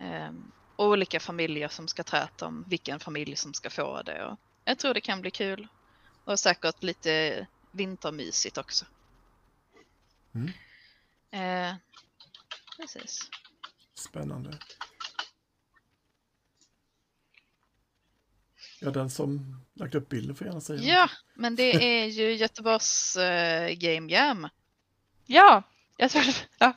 [0.00, 4.24] Ehm, och olika familjer som ska träta om vilken familj som ska få det.
[4.24, 5.68] Och jag tror det kan bli kul.
[6.24, 8.84] Och säkert lite vintermysigt också.
[10.34, 10.50] Mm.
[11.30, 11.74] Eh,
[12.76, 13.30] precis.
[13.94, 14.58] Spännande.
[18.80, 20.82] Ja, den som lagt upp bilden får gärna säga.
[20.82, 24.48] Ja, men det är ju Göteborgs eh, Game Jam.
[25.26, 25.62] Ja,
[25.96, 26.24] jag tror
[26.58, 26.74] ja.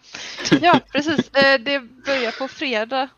[0.61, 1.29] ja, precis.
[1.33, 3.09] Eh, Det börjar på fredag.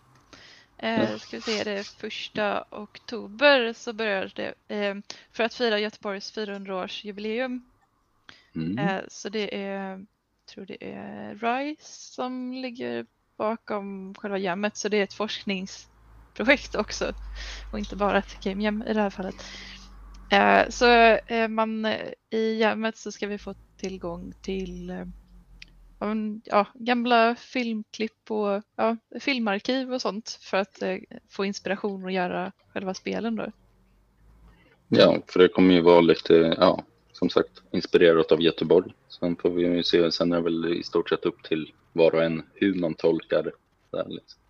[0.78, 4.96] Eh, ska vi se, det är första oktober så börjar det eh,
[5.32, 7.62] för att fira Göteborgs 400-årsjubileum.
[8.56, 8.78] Mm.
[8.80, 10.06] Eh, så det är, jag
[10.54, 13.06] tror det är RISE som ligger
[13.38, 14.78] bakom själva jammet.
[14.78, 17.14] Så det är ett forskningsprojekt också
[17.72, 19.46] och inte bara ett game jam i det här fallet.
[20.32, 20.88] Eh, så
[21.28, 25.06] eh, man, eh, i jammet så ska vi få tillgång till eh,
[26.44, 30.98] ja, gamla filmklipp och ja, filmarkiv och sånt för att eh,
[31.30, 33.52] få inspiration och göra själva spelen då.
[34.88, 38.94] Ja, för det kommer ju vara lite, ja, som sagt, inspirerat av Göteborg.
[39.08, 42.16] Sen får vi ju se, sen är det väl i stort sett upp till var
[42.16, 43.52] och en hur man tolkar det.
[43.92, 44.42] Där, liksom.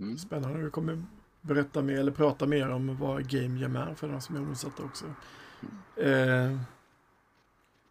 [0.00, 0.18] mm.
[0.18, 0.58] Spännande.
[0.58, 1.02] Vi kommer
[1.40, 4.82] berätta mer eller prata mer om vad Game Jam är för de som är oinsatta
[4.82, 5.04] också.
[5.96, 6.58] Eh,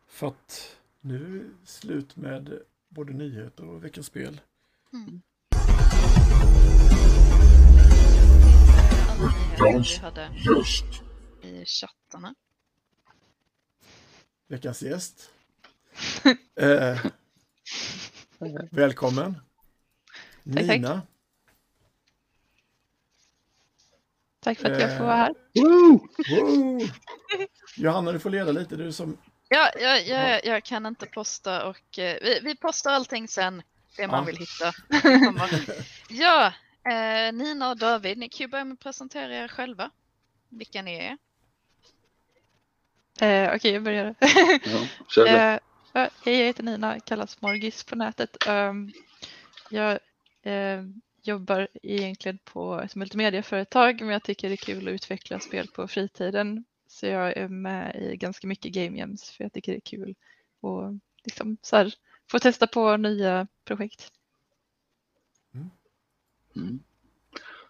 [0.08, 2.60] för att nu är det slut med
[2.90, 4.42] både nyheter och veckans spel.
[4.94, 5.22] Mm.
[9.58, 10.86] Vi hade Just.
[11.42, 12.36] i chattarna.
[14.48, 15.32] Veckans gäst.
[16.56, 17.06] Eh,
[18.72, 19.34] välkommen.
[19.34, 20.68] Tack, tack.
[20.68, 21.02] Nina.
[24.40, 25.34] Tack för att jag får vara här.
[25.56, 26.08] Woo!
[27.78, 28.76] Johanna, du får leda lite.
[28.76, 29.18] Du som...
[29.50, 33.64] Ja, jag, jag, jag kan inte posta och eh, vi, vi postar allting sen,
[33.98, 34.26] det man Ja.
[34.26, 34.74] vill hitta.
[36.10, 36.54] Ja,
[36.92, 39.92] eh, Nina och David, ni kan ju börja med att presentera er själva.
[40.50, 41.18] Vilka ni är.
[43.28, 44.16] Eh, Okej, jag börjar.
[44.20, 45.26] Ja, kör.
[45.28, 45.60] Eh,
[45.94, 48.48] ja, hej, jag heter Nina, kallas Morgis på nätet.
[48.48, 48.92] Ehm,
[49.70, 50.00] jag
[50.44, 50.84] eh,
[51.24, 55.88] jobbar egentligen på ett multimediaföretag men jag tycker det är kul att utveckla spel på
[55.88, 56.64] fritiden.
[56.92, 60.16] Så jag är med i ganska mycket game jams för jag tycker det är kul
[60.60, 61.94] och liksom så här,
[62.32, 64.12] få testa på nya projekt.
[65.54, 65.70] Mm.
[66.56, 66.80] mm.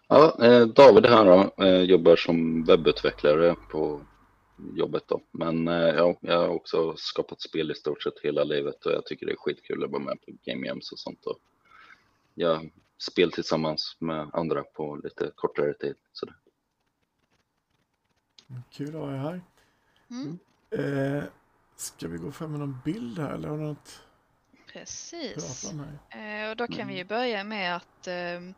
[0.08, 4.00] Ja, eh, David här då, eh, jobbar som webbutvecklare på
[4.74, 5.20] jobbet då.
[5.30, 9.06] Men eh, ja, jag har också skapat spel i stort sett hela livet och jag
[9.06, 11.26] tycker det är skitkul att vara med på Game Jams och sånt.
[11.26, 11.38] Och
[12.34, 15.94] jag spel tillsammans med andra på lite kortare tid.
[16.12, 16.26] Så
[18.72, 19.40] Kul att ha er här.
[20.10, 20.38] Mm,
[20.78, 21.24] Eh,
[21.76, 24.02] ska vi gå fram med någon bild här eller har du något
[24.72, 25.72] precis.
[26.10, 28.54] Eh, och då kan vi ju börja med att ehm,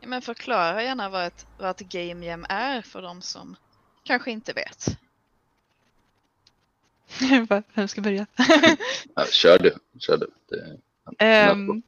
[0.00, 3.56] Ja, men förklara gärna vad ett, vad ett game jam är för de som
[4.02, 4.98] kanske inte vet.
[7.74, 8.26] Vem ska börja?
[9.14, 10.30] Ja, kör du, kör du.
[10.48, 10.78] Det,
[11.18, 11.82] Ehm,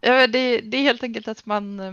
[0.00, 1.92] ja, det, det är helt enkelt att man, eh,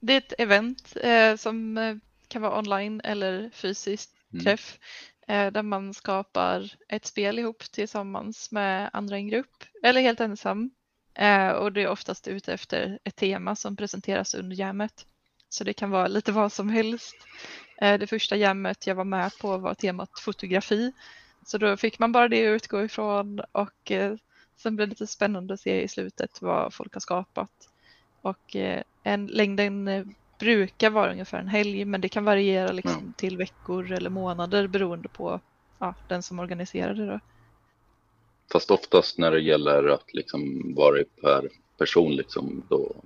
[0.00, 1.96] det är ett event eh, som eh,
[2.28, 4.44] kan vara online eller fysiskt Mm.
[4.44, 4.78] träff
[5.28, 10.20] eh, där man skapar ett spel ihop tillsammans med andra i en grupp eller helt
[10.20, 10.70] ensam.
[11.14, 15.06] Eh, och det är oftast ute efter ett tema som presenteras under jammet.
[15.48, 17.16] Så det kan vara lite vad som helst.
[17.80, 20.92] Eh, det första jammet jag var med på var temat fotografi.
[21.46, 23.92] Så då fick man bara det att utgå ifrån och
[24.56, 27.50] Sen blir det lite spännande att se i slutet vad folk har skapat.
[28.22, 28.56] Och
[29.02, 29.88] en, längden
[30.38, 35.08] brukar vara ungefär en helg men det kan variera liksom till veckor eller månader beroende
[35.08, 35.40] på
[35.78, 37.06] ja, den som organiserar det.
[37.06, 37.20] Då.
[38.52, 41.48] Fast oftast när det gäller att liksom vara per
[41.78, 42.96] person, liksom, då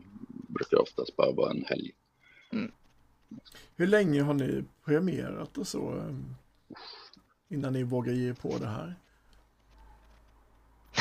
[0.48, 1.92] brukar det oftast bara vara en helg.
[3.76, 6.14] Hur länge har ni programmerat och så eh,
[7.48, 8.94] innan ni vågar ge på det här?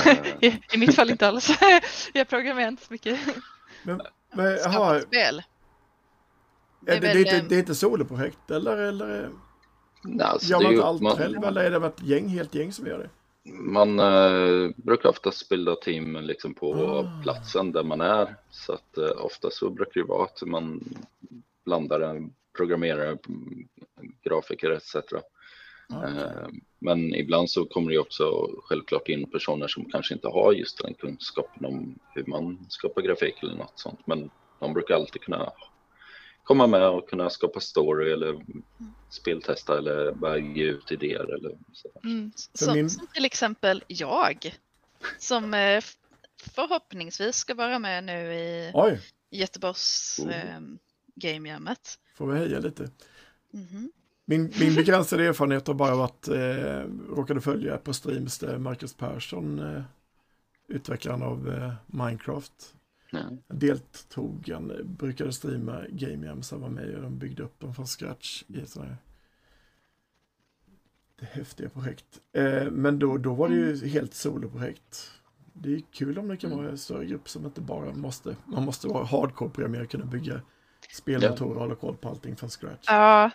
[0.05, 1.49] Eh, I, I mitt fall inte alls.
[2.13, 3.19] jag programmerar inte så mycket.
[3.83, 4.01] Men,
[4.33, 5.43] men, jaha, Skapa
[6.81, 6.95] spel.
[6.97, 8.77] är det, det, är väl, inte, det är inte soloprojekt eller?
[8.77, 9.29] eller
[10.03, 12.55] nej, alltså, gör det man inte allt man, själv eller är det ett gäng, helt
[12.55, 13.09] gäng som gör det?
[13.51, 17.21] Man eh, brukar oftast bilda team liksom på Ah.
[17.23, 18.35] platsen där man är.
[18.49, 20.83] Så att eh, ofta så brukar det vara att man
[21.65, 23.67] blandar en programmerare, mm,
[24.23, 24.95] grafiker etc.
[24.95, 25.23] Okej.
[25.93, 26.47] Eh,
[26.79, 30.93] Men ibland så kommer det också självklart in personer som kanske inte har just den
[30.93, 33.99] kunskapen om hur man skapar grafik eller något sånt.
[34.07, 35.51] Men de brukar alltid kunna
[36.43, 38.41] komma med och kunna skapa story eller
[39.09, 41.89] speltesta eller bara ge ut idéer eller så.
[42.03, 42.31] Mm.
[42.53, 44.55] Så, min- Som till exempel jag.
[45.19, 45.83] Som eh,
[46.55, 48.99] förhoppningsvis ska vara med nu i Oj,
[49.31, 50.35] Göteborgs Oh.
[50.35, 50.59] eh,
[51.15, 51.99] Game Jammet.
[52.17, 52.89] får vi heja lite.
[53.51, 53.91] Mhm.
[54.25, 56.83] Min, min begränsade erfarenhet har bara varit, eh,
[57.15, 59.81] råkade följa på streams där Marcus Persson, eh,
[60.67, 62.73] utvecklaren av eh, Minecraft,
[63.11, 63.19] Ja.
[63.47, 64.49] deltog.
[64.53, 67.87] Han brukade streama Game Jam, så han var med och de byggde upp den från
[67.87, 68.97] scratch i ett sånt här
[71.21, 72.19] det häftiga projekt.
[72.33, 75.11] Eh, men då, då var det ju helt soloprojekt.
[75.53, 78.63] Det är kul om det kan vara en större grupp som inte bara måste, man
[78.63, 80.41] måste vara hardcore-programmerare och kunna bygga
[80.91, 82.85] spelmotorer och hålla koll på allting från scratch.
[82.87, 83.31] Ja,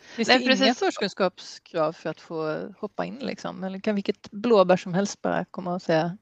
[0.00, 0.78] Finns Nej, det inga precis.
[0.78, 3.64] förkunskapskrav för att få hoppa in liksom?
[3.64, 6.18] Eller kan vilket blåbär som helst bara komma och säga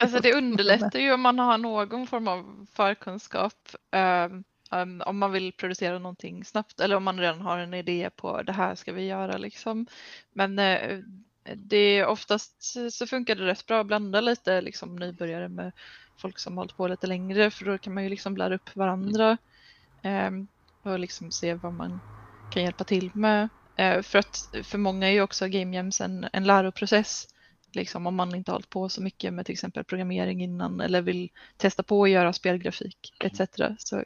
[0.00, 3.68] Alltså det underlättar ju om man har någon form av förkunskap.
[3.92, 8.42] Um, om man vill producera någonting snabbt eller om man redan har en idé på
[8.42, 9.86] det här ska vi göra liksom.
[10.32, 11.04] Men uh,
[11.54, 15.72] det är oftast så funkar det rätt bra att blanda lite liksom nybörjare med
[16.16, 19.36] folk som hållit på lite längre för då kan man ju liksom lära upp varandra.
[20.02, 20.48] um,
[20.82, 22.00] och liksom se vad man
[22.52, 23.48] kan hjälpa till med.
[23.80, 27.28] Uh, för att för många är ju också Game Jams en, en läroprocess
[27.76, 31.02] liksom om man inte har hållit på så mycket med till exempel programmering innan eller
[31.02, 33.40] vill testa på att göra spelgrafik etc.
[33.78, 33.96] Så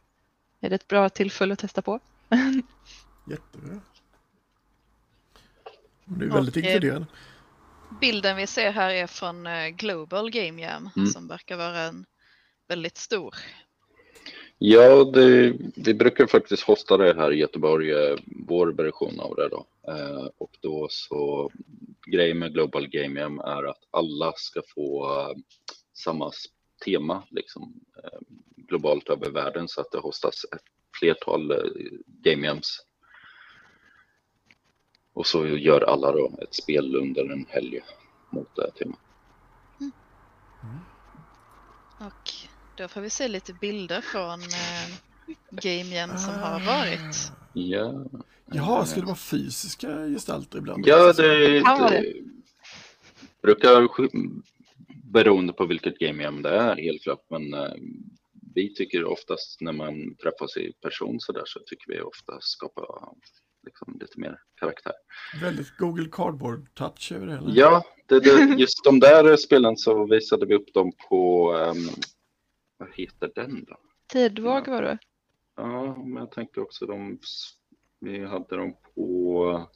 [0.61, 2.01] är det ett bra tillfälle att testa på.
[3.31, 3.81] Jättebra.
[6.05, 7.07] Det är väldigt Och, eh, inkluderande.
[8.01, 11.09] Bilden vi ser här är från eh, Global Game Jam Mm.
[11.09, 12.07] som verkar vara en
[12.69, 13.35] väldigt stor.
[14.59, 19.49] Ja, det, vi brukar faktiskt hosta det här i Göteborg, eh, vår version av det
[19.49, 19.67] då.
[19.89, 21.51] Eh, och då så,
[22.07, 25.37] grejen med Global Game Jam är att alla ska få eh,
[25.93, 26.31] samma
[26.85, 28.19] tema liksom eh,
[28.57, 30.65] globalt över världen så att det hostas ett
[30.99, 31.59] flertal eh,
[32.07, 32.79] Game Jams.
[35.13, 37.81] Och så gör alla då ett spel under en helg
[38.31, 39.01] mot det här temat.
[41.99, 44.95] Och då får vi se lite bilder från eh,
[45.51, 47.33] Game Jam som har varit.
[47.53, 48.05] Ja,
[48.53, 50.87] Jaha, ska det vara fysiska gestalter ibland?
[50.87, 52.15] Ja, det, vara det
[53.43, 53.89] brukar
[55.13, 57.27] beroende på vilket game det är helt klart.
[57.31, 57.73] Men eh,
[58.55, 63.13] vi tycker oftast när man träffas i person så där så tycker vi ofta skapa
[63.67, 64.93] liksom, lite mer karaktär.
[65.41, 67.51] Väldigt Google Cardboard-touch över det hela.
[67.55, 71.89] Ja, det, det, just de där spelen så visade vi upp dem på, ehm,
[72.85, 73.77] vad heter den då?
[74.07, 74.99] Tidvåg var det.
[75.57, 77.19] Ja, men jag tänker också de,
[78.01, 79.69] vi hade dem på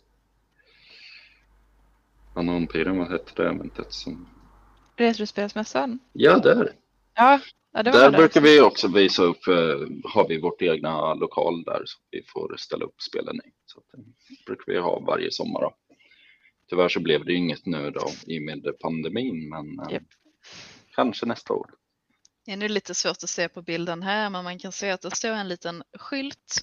[2.35, 4.29] Bananpiren, vad hette det eventet som
[4.97, 5.99] Retrospelsmässan.
[6.13, 6.73] Ja, där.
[7.15, 7.41] Ja,
[7.73, 8.17] ja det var Där det.
[8.19, 12.55] brukar vi också visa upp, eh, har vi vårt egna lokal där som vi får
[12.59, 13.51] ställa upp spelen i.
[13.67, 14.03] Så det
[14.47, 15.61] brukar vi ha varje sommar.
[15.61, 15.75] Då.
[16.71, 20.03] Tyvärr så blev det inget nu då i och med pandemin, men eh, Japp.
[20.95, 21.71] kanske nästa år.
[22.49, 25.01] Det är nu lite svårt att se på bilden här, men man kan se att
[25.01, 26.61] det står en liten skylt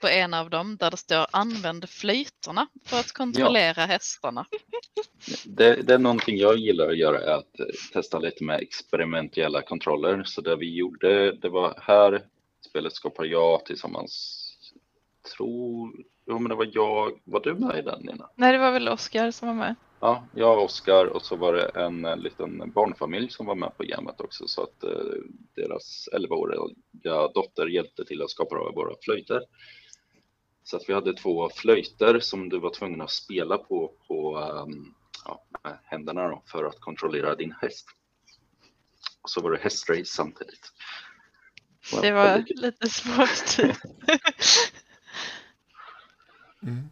[0.00, 4.46] på en av dem där det står använd flöjterna för att kontrollera hästarna.
[5.44, 7.54] Det, det är någonting jag gillar att göra är att
[7.92, 10.22] testa lite med experimentella kontroller.
[10.24, 12.26] Så det vi gjorde, det var här
[12.68, 14.44] spelet skapar jag tillsammans,
[15.36, 15.92] tror,
[16.28, 18.30] jo men det var jag, var du med i den Nina?
[18.34, 19.74] Nej, det var väl Oskar som var med.
[20.00, 23.82] Ja, jag och Oskar och så var det en, liten barnfamilj som var med på
[23.84, 24.90] gamet också så att eh,
[25.56, 29.40] deras 11-åriga dotter hjälpte till att skapa våra flöjter.
[30.64, 34.94] Så att vi hade två flöjter som du var tvungen att spela på, på um,
[35.24, 37.86] ja, med händerna då, för att kontrollera din häst.
[39.22, 40.72] Och så var det hästrace samtidigt.
[42.02, 43.74] Det var väldigt- lite svårt.
[46.62, 46.88] Mm.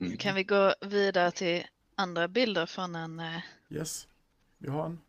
[0.00, 0.16] Mm.
[0.16, 3.40] Kan vi gå vidare till andra bilder från en eh,
[3.70, 4.08] Yes,
[4.58, 5.00] vi har en.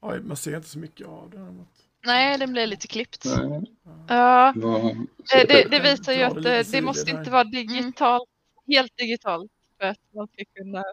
[0.00, 1.66] Oj, man ser inte så mycket av den.
[2.06, 3.24] Nej, den blev lite klippt.
[3.24, 3.64] Nej,
[4.08, 4.96] Ja, eh,
[5.28, 8.28] det, det kan visar ju att det lite det, det måste inte vara digitalt,
[8.66, 10.84] helt digitalt för att man ska kunna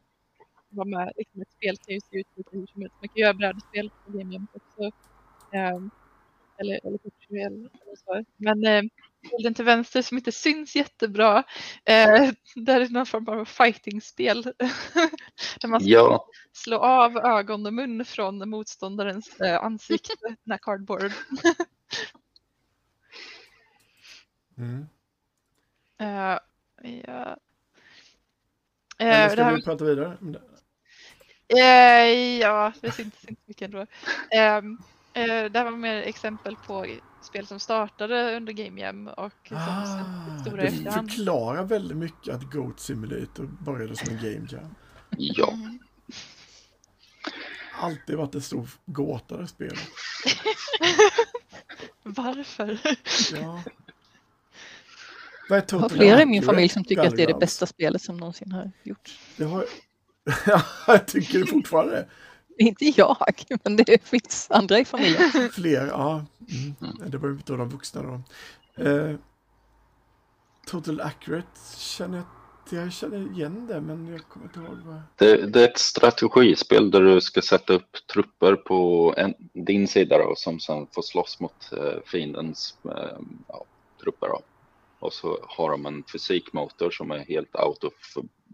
[0.69, 1.11] vara med.
[1.15, 2.95] Liksom ett spel kan ju se ut lite hur som helst.
[3.01, 4.91] Man kan göra brädspel på Game Jam också.
[5.51, 5.89] ehm,
[6.57, 8.25] eller, eller kortspel eller så.
[8.37, 8.83] Men eh,
[9.31, 11.43] bilden till vänster som inte syns jättebra,
[11.85, 14.43] eh, där är någon form av fighting-spel.
[15.61, 20.13] där man ska Ja, slå av ögon och mun från motståndarens eh, ansikte,
[20.43, 21.11] den här cardboard.
[24.57, 24.87] Mm.
[25.97, 26.37] Eh,
[27.07, 27.37] ja.
[28.97, 30.17] Eh, Eller det ska här, vi prata vidare?
[30.21, 30.41] om det?
[31.59, 33.85] eh, ja, det syns inte mycket ändå.
[35.15, 36.85] Um, det här var mer exempel på
[37.21, 41.11] spel som startade under Game Jam och som Ah, stora det efterhand.
[41.11, 44.75] förklarar väldigt mycket att Goat Simulator började som en game jam.
[45.17, 45.53] ja.
[47.81, 49.79] Alltid varit en stor gåta det spelet.
[52.03, 52.77] Varför?
[53.33, 53.63] Ja.
[55.49, 57.39] Vad är Jag har Total flera i min familj som tycker att det är det
[57.39, 59.19] bästa spelet som någonsin har gjorts.
[59.37, 59.65] Det har...
[60.45, 62.07] Ja, jag tycker det fortfarande.
[62.67, 63.17] Inte jag,
[63.63, 65.49] men det finns andra i familjen.
[65.53, 66.25] Fler, ja.
[66.51, 67.11] Mm.
[67.11, 68.21] Det var ju inte de vuxna då.
[68.83, 69.15] Eh,
[70.67, 72.25] Total Accurate känner jag
[72.69, 75.01] jag känner igen det, men jag kommer inte ihåg vad...
[75.15, 80.17] Det, det är ett strategispel där du ska sätta upp trupper på en, din sida
[80.17, 83.65] då, som sen får slåss mot eh, fiendens eh, ja,
[84.01, 84.27] trupper.
[84.27, 84.41] Då.
[84.99, 87.93] Och så har de en fysikmotor som är helt out of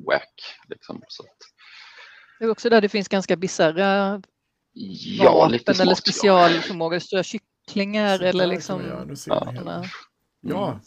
[0.08, 0.42] whack.
[0.70, 1.04] Liksom.
[1.08, 1.38] Så att,
[2.42, 4.22] Det är också där det finns ganska bisarra
[4.74, 5.96] ja, lite vapen smått, eller ja.
[5.96, 7.00] specialförmågor.
[7.00, 9.46] Stora kycklingar Så eller liksom nu ser Ja.
[9.46, 9.84] man hela.
[10.42, 10.80] Ja,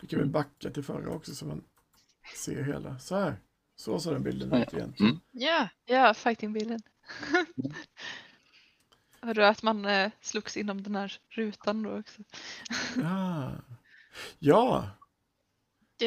[0.00, 1.64] det kan vi backa till förra också så man
[2.36, 2.98] ser hela.
[2.98, 3.36] Så här.
[3.76, 4.94] Så ser den bilden Ja, ut igen.
[5.00, 5.20] Mm.
[5.30, 6.80] Ja, Ja, fightingbilden.
[9.20, 12.22] Hörde du att man eh, slogs inom den här rutan då också?
[12.96, 13.52] Ja.
[14.38, 14.90] ja,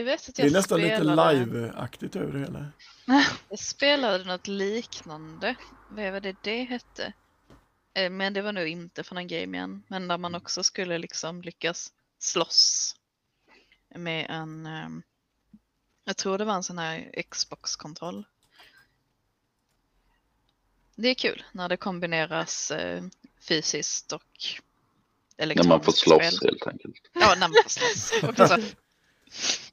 [0.03, 2.71] vet att det jag är nästan lite spelade, live-aktigt över det hela.
[3.49, 5.55] jag spelade något liknande.
[5.89, 7.13] Vad var det det hette?
[7.93, 9.83] Eh, Men det var nog inte från en game igen.
[9.87, 12.95] Men där man också skulle liksom lyckas slåss
[13.95, 15.03] med en, ehm,
[16.05, 18.25] jag tror det var en sån här Xbox-kontroll.
[20.95, 23.03] Det är kul när det kombineras eh,
[23.41, 24.23] fysiskt och
[25.37, 26.49] När elektroniskt man får slåss spel.
[26.51, 26.95] helt enkelt.
[27.13, 28.75] Ja, när man får slåss.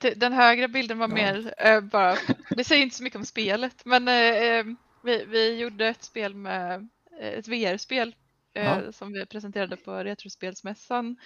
[0.00, 1.14] det- den högra bilden var Ja.
[1.14, 2.16] mer eh, bara,
[2.50, 4.04] det säger inte så mycket om spelet, men
[5.04, 6.88] vi, vi gjorde ett spel med
[7.20, 8.14] ett VR-spel
[8.52, 8.92] Ja.
[8.92, 11.16] som vi presenterade på Retrospelsmässan.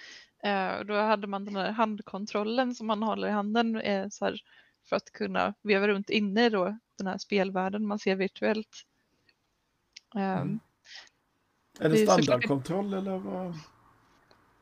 [0.79, 4.41] Och då hade man den här handkontrollen som man håller i handen så här,
[4.89, 8.83] för att kunna veva runt inne i då, den här spelvärlden man ser virtuellt.
[10.15, 10.59] Mm.
[11.79, 13.55] Är Det det standardkontroll eller vad?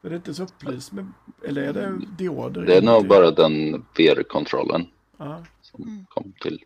[0.07, 1.11] Är det inte så upplyst med,
[1.45, 2.61] eller är det dioder?
[2.65, 4.87] Det är nog bara den VR-kontrollen
[5.17, 5.43] Ja.
[5.61, 6.05] som Mm.
[6.09, 6.63] kom till.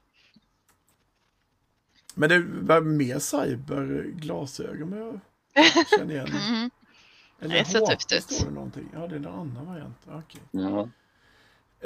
[2.16, 5.20] Men det var mer cyberglasögon men jag
[6.00, 6.28] känner igen.
[6.32, 6.70] Mhm.
[7.40, 8.24] Eller Det ser HP tufft ut.
[8.24, 8.90] står det någonting.
[8.94, 9.98] Ja, det är en annan variant.
[10.08, 10.42] Okej.
[10.52, 10.90] Ja.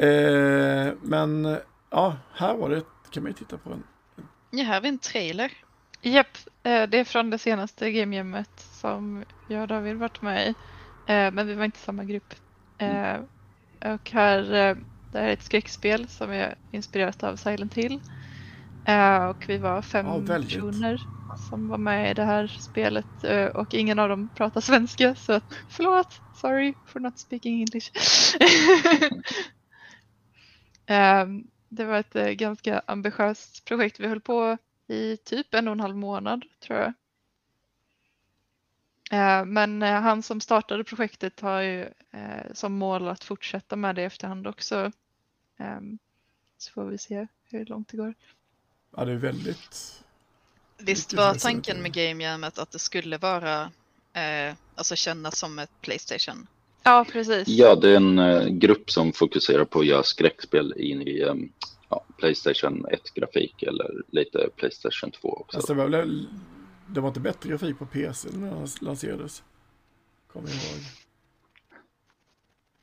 [0.03, 1.57] Eh, men
[1.89, 3.83] ja, här var det, kan man ju titta på en.
[4.51, 5.51] Ja, här har vi en trailer.
[6.01, 10.53] Japp, eh, det är från det senaste Game som jag och David varit med i.
[11.07, 12.33] Eh, Men vi var inte samma grupp.
[12.77, 13.21] Eh,
[13.95, 14.75] Och här, eh,
[15.11, 18.01] det här är ett skräckspel som är inspirerat av Silent Hill.
[19.29, 20.51] Och vi var fem väldigt.
[20.55, 21.01] personer
[21.37, 25.53] som var med i det här spelet och ingen av dem pratar svenska så att,
[25.69, 27.91] förlåt, sorry for not speaking English.
[30.87, 33.99] Ehm, Det var ett ganska ambitiöst projekt.
[33.99, 36.93] Vi höll på i typ en och en halv månad tror jag.
[39.15, 43.95] Eh, Men eh, han som startade projektet har ju eh, som mål att fortsätta med
[43.95, 44.91] det efterhand också.
[45.57, 45.97] Ehm,
[46.57, 48.13] Så får vi se hur långt det går.
[48.95, 50.01] Ja, det är väldigt...
[50.77, 51.93] Visst var tanken med.
[51.93, 53.61] Game Jammet att det skulle vara,
[54.13, 56.47] eh, alltså kännas som ett Playstation?
[56.83, 57.47] Ja, precis.
[57.47, 61.35] Ja, det är en eh, grupp som fokuserar på att göra skräckspel in i eh,
[61.89, 65.57] ja, Playstation 1-grafik eller lite Playstation 2 också.
[65.57, 66.27] Alltså, det, var väl,
[66.87, 69.43] det var inte bättre grafik på PC när den lanserades.
[70.27, 70.81] Kommer jag ihåg.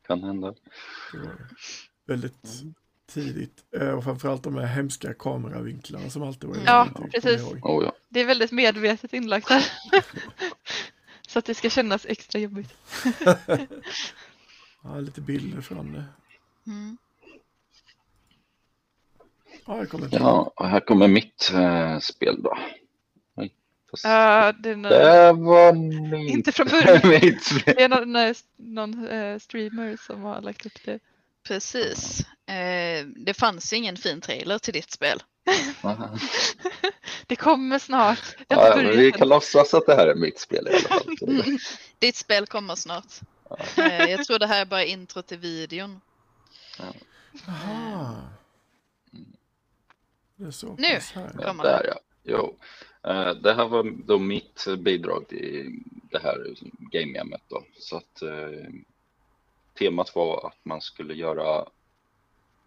[0.06, 0.54] Kan hända.
[1.12, 1.48] Det var
[2.06, 2.62] väldigt
[3.06, 3.64] tidigt.
[3.76, 7.42] Eh, Och framförallt de här hemska kameravinklarna som alltid var Ja, precis.
[7.42, 7.92] Oh, ja.
[8.08, 9.64] Det är väldigt medvetet inlagt här.
[11.28, 12.74] Så att det ska kännas extra jobbigt.
[14.84, 16.04] Ja, lite bilder från det.
[16.66, 16.96] Mm.
[19.66, 22.58] Ja, jag kommer ja, här kommer mitt eh, spel då.
[23.92, 27.00] Fast Ja, det är Det var mitt, inte från början.
[27.64, 30.98] Det är någon, någon, eh, streamer som har lagt upp det.
[31.46, 32.20] Precis.
[32.46, 35.22] Eh, det fanns ingen fin trailer till ditt spel.
[37.26, 38.36] Det kommer snart.
[38.38, 41.16] Det Ja, börjat vi kan låtsas att det här är mitt spel i alla fall.
[41.20, 41.58] Det-
[41.98, 43.20] Ditt spel kommer snart.
[43.76, 46.00] Eh, jag tror det här är bara intro till videon.
[47.46, 48.22] Jaha.
[50.36, 50.98] Det är så Nu.
[51.14, 52.00] Ja, Kommer där ja.
[52.22, 52.56] Jo.
[53.02, 57.64] Eh, Det här var då mitt bidrag till det här game jammet då.
[57.78, 58.70] Så att eh,
[59.78, 61.66] temat var att man skulle göra,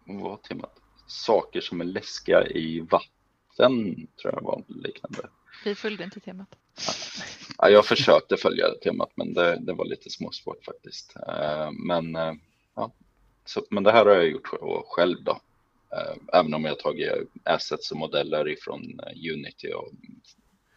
[0.04, 0.80] vad var temat?
[1.06, 5.28] Saker som är läskiga i vatten, tror jag var liknande.
[5.64, 6.48] Vi följde inte temat.
[7.58, 11.16] Ja, jag försökte följa temat men det, det var lite småsvårt faktiskt.
[11.28, 12.32] Eh, Men, eh,
[12.74, 12.92] ja.
[13.44, 14.50] Så, men det här har jag gjort
[14.86, 15.40] själv då.
[15.92, 17.12] Eh, Även om jag har tagit
[17.44, 19.92] assets och modeller ifrån eh, Unity och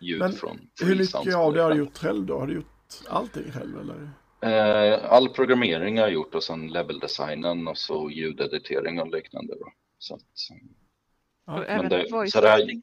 [0.01, 2.39] ljud Men från Hur mycket av det har du och gjort själv då?
[2.39, 2.65] Har du gjort
[3.07, 4.09] allting själv eller?
[4.41, 9.71] Eh, All programmering har jag gjort och sen leveldesignen och så ljudeditering och liknande då.
[9.97, 10.21] Så att,
[11.45, 12.81] Ja, även det- voice så här- acting.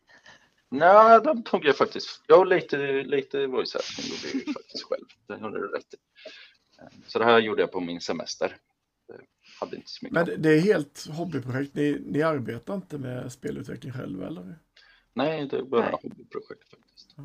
[0.69, 2.23] Nej, de tog jag faktiskt.
[2.27, 5.05] Ja, lite, lite voice acting gjorde jag faktiskt själv.
[5.27, 5.97] Det har du rätt i.
[7.07, 8.57] Så det här gjorde jag på min semester.
[9.61, 10.15] Hade inte så mycket.
[10.15, 11.75] Men det- är helt hobbyprojekt.
[11.75, 14.59] Ni, ni arbetar inte med spelutveckling själva eller?
[15.15, 15.91] Nej, det är bara Nej.
[16.03, 17.17] hobbyprojekt faktiskt.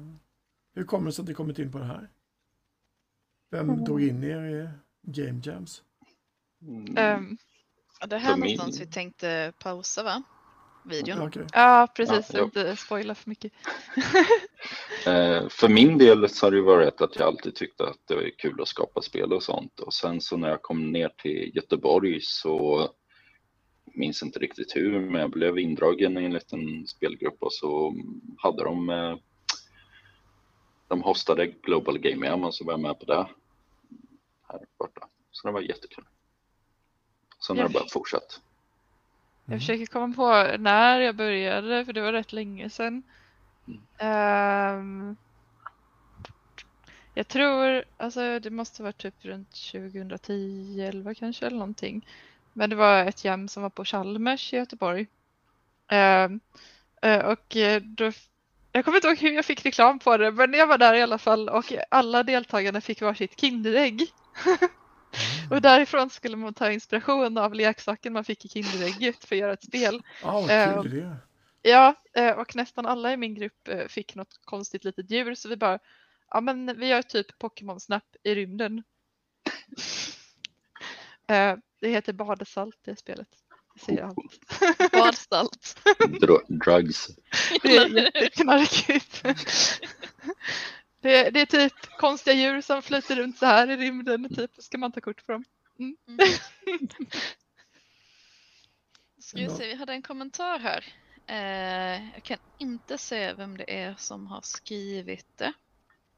[0.74, 2.10] Hur kommer det sig att ni kommit in på det här?
[3.52, 4.70] Vem drog in er i
[5.02, 5.84] Game Jams?
[6.62, 7.38] Mm.
[8.00, 10.24] Ja, Det här För min- någonstans vi tänkte pausa va?
[10.84, 11.20] Videon.
[11.20, 11.46] Ja, okej.
[11.54, 12.34] ja, precis.
[12.34, 13.52] Ja, inte spoila för mycket.
[15.06, 18.16] Eh, för min del så har det ju varit att jag alltid tyckte att det
[18.16, 19.80] var kul att skapa spel och sånt.
[19.80, 22.90] Och sen så när jag kom ner till Göteborg så
[23.86, 27.96] minns inte riktigt hur, men jag blev indragen i en liten spelgrupp och så
[28.38, 29.16] hade de eh,
[30.88, 33.28] de hostade Global Game Jam och så var jag med på det
[34.48, 35.08] här borta.
[35.32, 36.06] Så det var jättekul.
[37.48, 38.42] Sen har det bara fortsatt.
[39.46, 43.04] Jag försöker komma på när jag började, för det var rätt länge sedan.
[43.98, 45.16] Ehm,
[47.14, 52.08] jag tror, alltså det måste vara typ runt 2010, 11 kanske eller någonting.
[52.54, 55.08] Men det var ett jam som var på Chalmers i Göteborg.
[55.88, 56.30] Eh,
[57.26, 58.12] och eh, då,
[58.72, 61.02] jag kommer inte ihåg hur jag fick reklam på det, men jag var där i
[61.02, 64.08] alla fall och alla deltagarna fick varsitt Kinderägg.
[65.50, 69.54] Och därifrån skulle man ta inspiration av leksaken man fick i Kinderägget för att göra
[69.54, 70.02] ett spel.
[70.22, 71.06] Ja, vad Ehm, kul.
[71.62, 75.50] Ja, eh, och nästan alla i min grupp eh, fick något konstigt litet djur så
[75.50, 75.80] vi bara,
[76.32, 78.84] ja men vi gör typ Pokémon Snap i rymden.
[81.28, 83.28] Eh, Det heter Badesalt det spelet.
[83.74, 84.18] Det säger allt.
[84.92, 85.78] Badsalt.
[86.22, 87.08] Dro- drugs.
[87.64, 89.24] Det är jätteknarkigt.
[91.02, 94.78] Det, det är typ konstiga djur som flyter runt så här i rymden, typ ska
[94.78, 95.46] man ta kort på dem.
[95.80, 95.98] Mm.
[99.20, 100.94] Ska vi se, vi hade en kommentar här.
[101.28, 105.54] Eh, jag kan inte se vem det är som har skrivit det.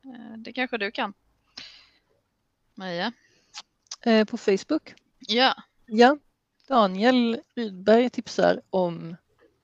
[0.05, 1.13] Eh, det kanske du kan?
[2.75, 3.13] Maria?
[4.01, 4.93] Eh, på Facebook.
[5.19, 6.17] Ja, Ja,
[6.67, 9.15] Daniel Rydberg tipsar om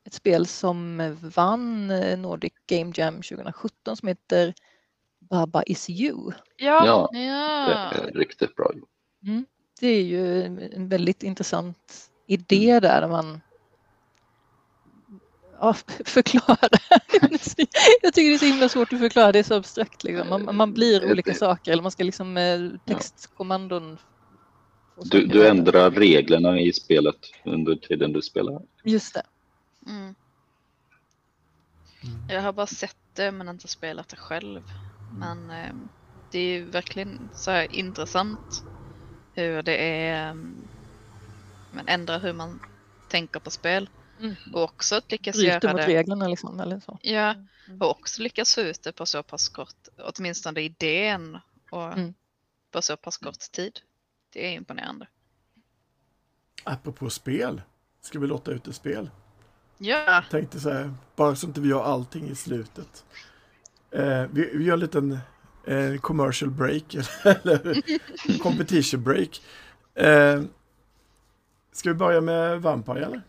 [0.04, 4.54] ett spel som vann eh, Nordic Game Jam 2017 som heter
[5.30, 6.32] Baba is you.
[6.58, 8.90] Ja, Ja, det är riktigt bra gjort.
[9.80, 13.42] Det är ju en väldigt intressant idé där man
[15.60, 15.74] ja,
[16.06, 16.58] förklara.
[18.02, 20.04] Jag tycker det är så himla svårt att förklara, det är så abstrakt.
[20.04, 20.30] Liksom.
[20.30, 23.98] Man, man blir olika saker eller man ska liksom med textkommandon.
[25.04, 27.16] Du, du ändrar reglerna i spelet
[27.46, 28.62] under tiden du spelar.
[28.84, 29.24] Just det.
[29.88, 30.16] Mm.
[32.30, 34.62] Jag har bara sett det men inte spelat det själv.
[35.18, 35.74] Men eh,
[36.32, 38.64] det är ju verkligen så här intressant
[39.34, 40.56] hur det är um,
[41.72, 42.60] men ändrar hur man
[43.10, 43.90] tänker på spel.
[44.20, 44.36] Mm.
[44.54, 45.88] Och också att lyckas Bryter göra mot det.
[45.88, 47.00] reglerna liksom eller så.
[47.02, 47.36] Ja,
[47.68, 47.82] Mm.
[47.82, 51.38] och också lyckas få ut det på så pass kort, åtminstone idén
[51.72, 52.14] och Mm.
[52.72, 53.80] på så pass kort tid.
[54.34, 55.08] Det är imponerande.
[56.64, 57.62] Apropå spel.
[58.02, 59.10] Ska vi låta ut ett spel?
[59.78, 63.06] Ja, Tänkte så här, bara så inte vi gör allting i slutet.
[63.92, 65.20] Eh, vi, vi gör en liten
[65.68, 67.82] eh, commercial break, eller
[68.40, 69.42] competition break.
[69.96, 70.42] Eh,
[71.72, 73.22] ska vi börja med Vampire eller?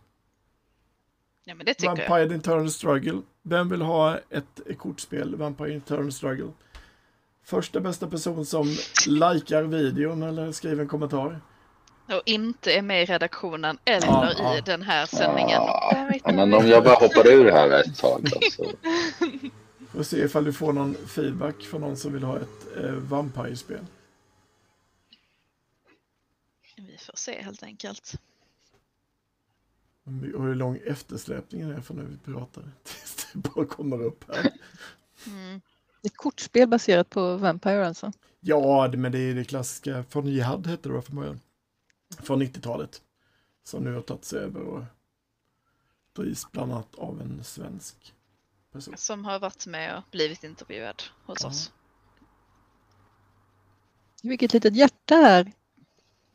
[1.44, 2.08] ja men det tycker jag.
[2.08, 3.20] Vampire Internal Struggle.
[3.42, 6.50] Vem vill ha ett kortspel, Vampire Internal Struggle?
[7.44, 11.40] Första bästa person som likar videon eller skriver en kommentar.
[12.08, 14.61] Och inte är med i redaktionen eller Ja, i ja.
[14.64, 15.62] den här sändningen.
[16.11, 16.32] Ni.
[16.32, 18.66] men om jag bara hoppar ur här ett tag då,
[20.01, 23.86] Får se ifall du får någon feedback från någon som vill ha ett eh, Vampire-spel.
[26.76, 28.20] Vi får se helt enkelt.
[30.34, 32.62] Och hur lång eftersläpningen är från när vi pratar.
[32.82, 34.53] Tills det bara kommer upp här.
[35.26, 35.61] Mm.
[36.03, 38.12] Ett kortspel baserat på Vampire alltså.
[38.40, 40.05] Ja, det- men det är det klassiska.
[40.05, 41.40] Från Jihad hette det från början.
[42.18, 43.03] Från 90-talet.
[43.62, 44.82] Som nu har tagits över och
[46.16, 48.14] drivs bland annat av en svensk
[48.72, 48.96] person.
[48.96, 51.48] Som har varit med och blivit intervjuad hos Ja.
[51.48, 51.72] oss.
[54.22, 55.52] Vilket litet hjärta här.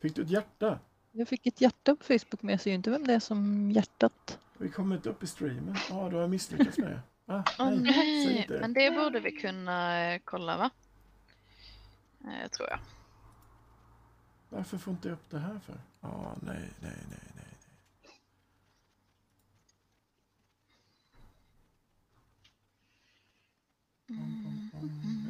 [0.00, 0.78] Fick du ett hjärta?
[1.12, 3.70] Jag fick ett hjärta på Facebook men jag ser ju inte vem det är som
[3.70, 4.38] hjärtat.
[4.58, 5.76] Vi kommer inte upp i streamen.
[5.90, 7.00] Ja, då har jag misslyckats med det.
[7.28, 7.80] Ah, nej,
[8.26, 8.60] nej, det.
[8.60, 10.70] men det borde vi kunna eh, kolla va?
[12.24, 12.78] Eh, tror jag.
[14.48, 15.80] Varför får inte jag upp det här för?
[16.00, 17.32] Ja, nej, nej, nej, nej.
[17.34, 17.55] nej.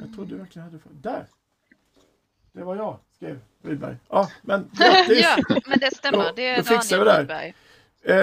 [0.01, 0.91] Jag trodde verkligen jag hade för...
[0.95, 1.27] Där!
[2.53, 3.97] Det var jag, skrev Rydberg.
[4.09, 5.20] Ja, men grattis!
[5.22, 6.18] ja, men det stämmer.
[6.24, 7.43] Då- Det är då fixar vi Daniel det här.
[7.43, 7.55] Rydberg.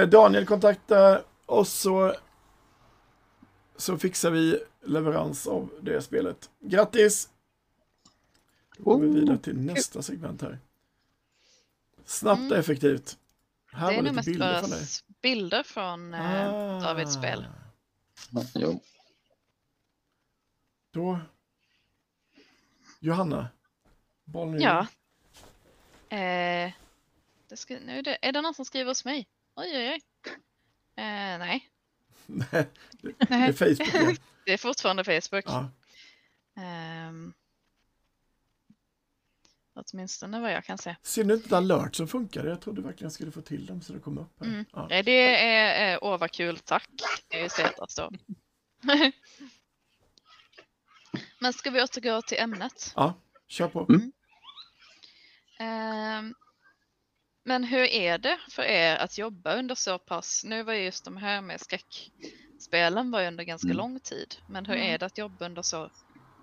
[0.01, 2.15] Eh, Daniel kontakta oss så,
[3.77, 6.49] så fixar vi leverans av det spelet.
[6.59, 7.29] Grattis!
[8.77, 10.59] Då går vi Oh, vidare till nästa segment här.
[12.05, 12.59] Snabbt och Mm.
[12.59, 13.17] effektivt.
[13.71, 14.85] Här Det är var nog lite mest bilder från dig.
[15.21, 16.79] bilder från eh, Ah.
[16.79, 17.45] Davids spel.
[18.55, 18.79] Jo.
[20.93, 21.19] Då...
[22.99, 23.47] Johanna.
[24.23, 24.87] Bollen Ja.
[26.17, 26.71] Eh,
[27.49, 29.27] det ska, nu är, det, är det någon som skriver hos mig?
[29.55, 30.01] Oj, oj, oj.
[30.95, 31.69] Eh, nej,
[32.25, 32.45] Nej,
[32.91, 33.53] det, det är.
[33.53, 33.93] Facebook.
[33.93, 34.15] Ja.
[34.45, 35.43] det är fortfarande Facebook.
[35.45, 35.69] Ja.
[36.61, 37.33] Ehm,
[39.73, 40.95] åtminstone vad jag kan se.
[41.03, 42.45] Ser du inte alert som funkar?
[42.45, 44.47] Jag trodde verkligen jag skulle få till dem så det kom upp här.
[44.47, 44.65] Mm.
[44.73, 44.89] Ja.
[44.91, 46.89] Eh, Det är, eh, åh vad kul, tack.
[47.27, 48.17] Det är ju se att det står.
[51.43, 52.93] Men ska vi återgå till ämnet?
[52.95, 53.13] ja,
[53.47, 53.85] kör på.
[53.89, 54.11] Mm.
[55.59, 56.33] Ehm,
[57.45, 61.05] men hur är det för er att jobba under så pass, nu var ju just
[61.05, 63.77] de här med skräckspelen var ju under ganska Mm.
[63.77, 64.87] lång tid, men hur Mm.
[64.93, 65.89] är det att jobba under så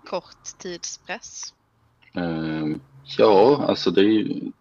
[0.09, 1.53] kort tidspress?
[2.15, 2.81] Ehm,
[3.17, 4.51] ja, alltså det är ju,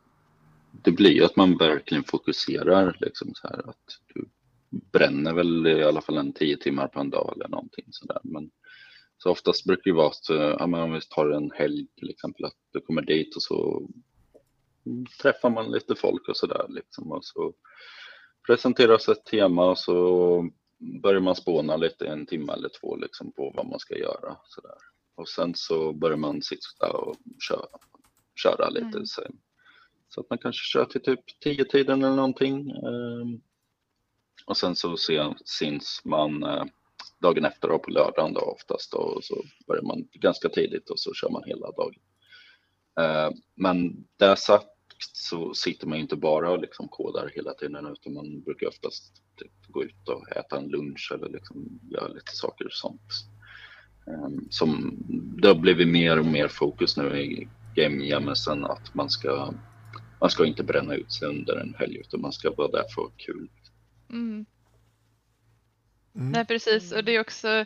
[0.85, 4.29] det blir ju att man verkligen fokuserar liksom så här att du
[4.93, 8.21] bränner väl i alla fall en tio timmar på en dag eller någonting sådär.
[8.25, 8.51] Men
[9.23, 12.45] så oftast brukar det vara att, ja, men om vi tar en helg till exempel,
[12.45, 13.89] att du kommer dit och så
[15.23, 17.55] träffar man lite folk och sådär liksom och så
[18.47, 20.51] presenteras ett tema och så
[21.03, 24.77] börjar man spåna lite en timme eller två liksom på vad man ska göra sådär.
[25.15, 27.17] Och sen så börjar man sitta och
[27.49, 27.67] köra,
[28.43, 28.87] köra lite.
[28.87, 29.07] Mm.
[29.07, 29.23] Så,
[30.09, 32.71] så att man kanske kör till typ tio tiden eller någonting.
[32.71, 33.41] ehm.
[34.47, 34.97] Och sen så
[35.45, 36.65] syns man eh,
[37.21, 40.99] dagen efter då, på lördagen då oftast då, och så börjar man ganska tidigt och
[41.01, 42.01] så kör man hela dagen.
[43.01, 44.67] Eh, Men det sagt
[45.13, 49.23] så sitter man ju inte bara och liksom kodar hela tiden utan man brukar oftast
[49.37, 53.11] typ gå ut och äta en lunch eller liksom göra lite saker och sånt.
[54.07, 54.97] Ehm, som
[55.43, 59.55] det har blivit mer och mer fokus nu i Game Jamesen att man ska
[60.21, 63.03] man ska inte bränna ut sig under en helg utan man ska vara där för
[63.03, 63.49] att ha kul.
[64.11, 64.47] Mm.
[66.15, 66.33] Mm.
[66.33, 67.65] Nej precis och det är också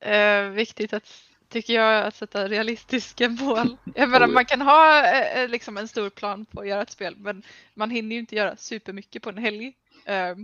[0.00, 3.76] eh, viktigt att tycker jag att sätta realistiska mål.
[3.94, 6.90] Jag menar Oh, man kan ha eh, liksom en stor plan på att göra ett
[6.90, 7.42] spel men
[7.74, 9.76] man hinner ju inte göra supermycket på en helg.
[10.04, 10.34] eh,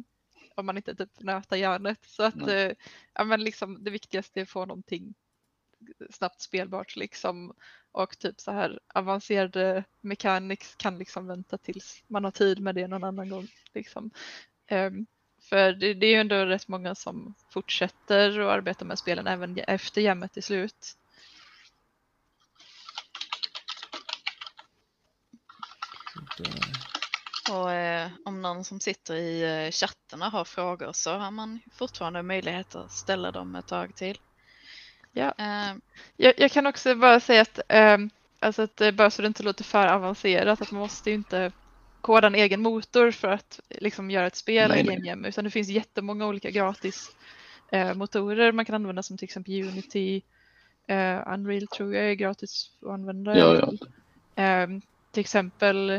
[0.55, 1.99] om man inte typ nötar hjärnet.
[2.07, 2.71] Så att eh,
[3.15, 5.15] ja, men liksom, det viktigaste är att få någonting
[6.11, 7.55] snabbt spelbart liksom.
[7.93, 12.89] Och typ så här avancerade mechanics kan liksom vänta tills man har tid med det
[12.89, 13.49] någon annan gång.
[13.75, 14.11] Liksom.
[15.41, 19.59] För det, det är ju ändå rätt många som fortsätter att arbeta med spelen även
[19.59, 20.97] efter jämmet är slut.
[27.51, 32.23] Och eh, om någon som sitter i eh, chattarna har frågor så har man fortfarande
[32.23, 34.19] möjlighet att ställa dem ett tag till.
[35.13, 35.35] Ja.
[35.39, 35.75] Eh.
[36.17, 37.99] Jag, jag, kan också bara säga att, eh,
[38.41, 41.53] alltså att eh, bara så det inte låter för avancerat, att man måste ju inte
[42.01, 44.97] koda en egen motor för att liksom göra ett spel Nej, i nej.
[44.97, 47.11] Game Jam, utan det finns jättemånga olika gratis
[47.73, 50.23] eh, motorer man kan använda som till exempel Unity,
[50.87, 53.39] eh, Unreal tror jag är gratis att använda.
[53.39, 53.73] Ja, ja.
[54.35, 54.81] Ehm,
[55.11, 55.91] till exempel,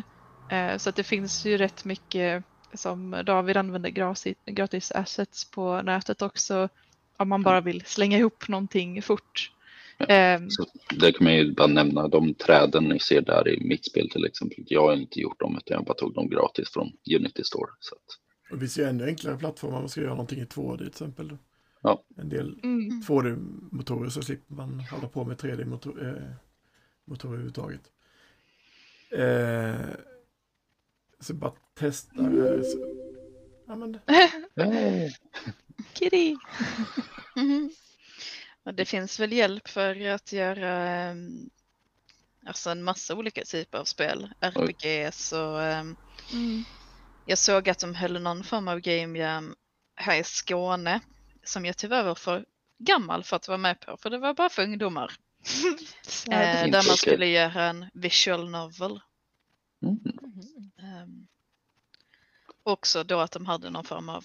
[0.50, 2.44] eh, så att det finns ju rätt mycket
[2.74, 6.70] som David använder gratis, gratis assets på nätet också
[7.18, 9.52] om man bara vill slänga ihop någonting fort.
[10.10, 10.66] Ehm, Så
[11.00, 14.26] det kan man ju bara nämna, de träden ni ser där i mitt spel till
[14.26, 14.64] exempel.
[14.68, 17.72] Jag har inte gjort dem utan jag bara tog dem gratis från Unity Store.
[17.80, 20.78] Så att, och vi ser ännu enklare plattformar om man ska göra någonting i 2D
[20.78, 21.38] till exempel.
[21.82, 22.04] Ja.
[22.18, 26.38] En del mm, 2D-motorer så slipper man hålla på med 3D-motorer
[27.10, 27.82] eh, överhuvudtaget.
[29.12, 29.90] Eh,
[31.20, 32.16] så bara testa.
[32.64, 32.78] Så.
[33.68, 34.00] Ja, men,
[35.94, 36.36] kitty!
[38.64, 41.50] Och det finns väl hjälp för att göra ehm,
[42.46, 45.96] alltså en massa olika typer av spel, RPGs och ehm,
[46.34, 46.64] Mm.
[47.26, 49.56] jag såg att de höll någon form av game jam
[49.96, 51.00] här i Skåne
[51.44, 52.46] som jag tyvärr var för
[52.78, 55.12] gammal för att vara med på för det var bara för ungdomar.
[56.02, 59.02] Så Eh, där man skulle göra en visual novel.
[59.84, 60.00] mm.
[60.80, 61.28] Ehm,
[62.64, 64.24] också då att de hade någon form av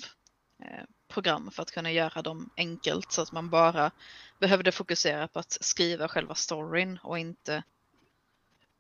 [0.62, 3.90] eh, program för att kunna göra dem enkelt så att man bara
[4.38, 7.62] behövde fokusera på att skriva själva storyn och inte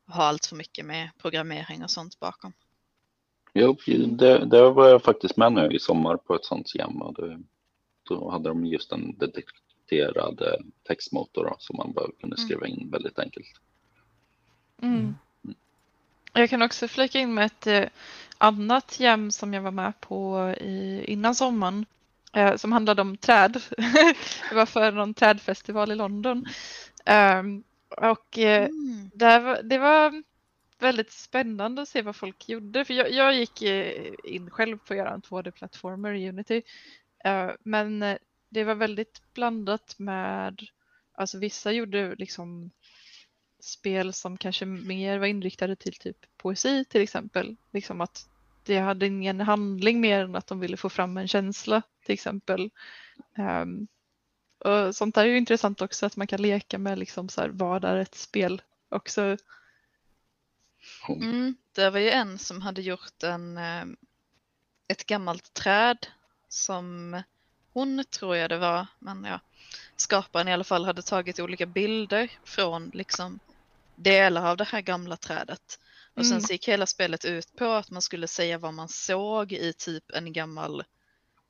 [0.06, 2.52] ha allt för mycket med programmering och sånt bakom.
[3.54, 3.76] Jo,
[4.08, 7.02] det, det var jag faktiskt med nu i sommar på ett sånt jam.
[7.02, 7.42] och det-
[8.08, 12.46] Då hade de just en detekterad eh, textmotor då, som man bara kunde Mm.
[12.48, 13.46] skriva in väldigt enkelt.
[14.82, 15.14] Mm.
[16.32, 17.84] Jag kan också flika in med ett eh,
[18.38, 21.86] annat jam som jag var med på i, innan sommaren
[22.32, 23.62] eh, som handlade om träd.
[24.50, 26.46] det var för någon trädfestival i London.
[27.04, 29.10] Ehm, och eh, Mm.
[29.14, 30.22] det, var, det var
[30.78, 32.84] väldigt spännande att se vad folk gjorde.
[32.84, 36.62] För jag, jag gick eh, in själv på att göra en 2D-plattformer i Unity.
[37.24, 38.04] Eh, men
[38.48, 40.62] det var väldigt blandat med,
[41.14, 42.70] alltså vissa gjorde liksom
[43.60, 47.56] spel som kanske mer var inriktade till typ poesi till exempel.
[47.72, 48.28] Liksom att
[48.66, 52.70] det hade ingen handling mer än att de ville få fram en känsla till exempel.
[53.36, 53.86] Ehm,
[54.58, 57.48] och sånt där är ju intressant också att man kan leka med liksom så här,
[57.48, 59.36] vad är ett spel också.
[61.08, 61.56] Mm.
[61.72, 63.84] Det var ju en som hade gjort en, eh,
[64.88, 66.06] ett gammalt träd
[66.48, 67.22] som
[67.72, 69.40] hon tror jag det var, men ja,
[69.96, 73.38] skaparen i alla fall hade tagit olika bilder från liksom
[73.94, 75.80] delar av det här gamla trädet.
[76.16, 76.40] Och sen Mm.
[76.42, 80.04] så gick hela spelet ut på att man skulle säga vad man såg i typ
[80.14, 80.84] en gammal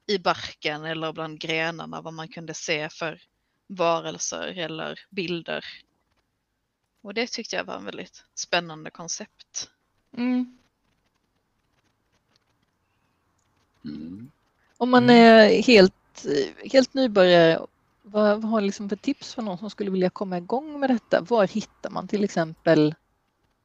[0.07, 3.23] i barken eller bland grenarna vad man kunde se för
[3.67, 5.65] varelser eller bilder.
[7.03, 9.71] Och det tyckte jag var en väldigt spännande koncept.
[10.17, 10.59] Mm.
[13.85, 14.31] Mm.
[14.77, 15.17] Om man Mm.
[15.17, 16.27] är helt,
[16.73, 17.67] helt nybörjare,
[18.03, 21.21] vad, vad har liksom för tips för någon som skulle vilja komma igång med detta?
[21.21, 22.95] Var hittar man till exempel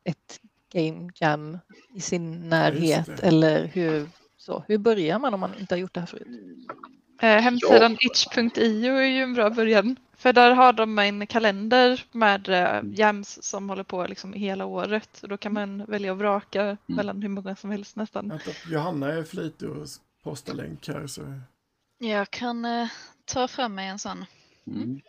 [0.04, 0.42] ett
[0.72, 1.58] game jam
[1.96, 6.00] i sin närhet eller hur, så, hur börjar man om man inte har gjort det
[6.00, 6.28] här förut?
[7.22, 9.96] Eh, hemsidan itch.io är ju en bra början.
[10.18, 15.20] För där har de en kalender med eh, jams som håller på liksom hela året.
[15.24, 18.30] Och då kan man välja att vraka mellan hur många som helst nästan.
[18.30, 19.88] vänta, Johanna är flitig och
[20.24, 21.08] postar länk här.
[21.08, 21.40] Så.
[22.00, 22.88] Jag kan eh,
[23.26, 24.26] ta fram mig en sån.
[24.68, 25.02] Mm.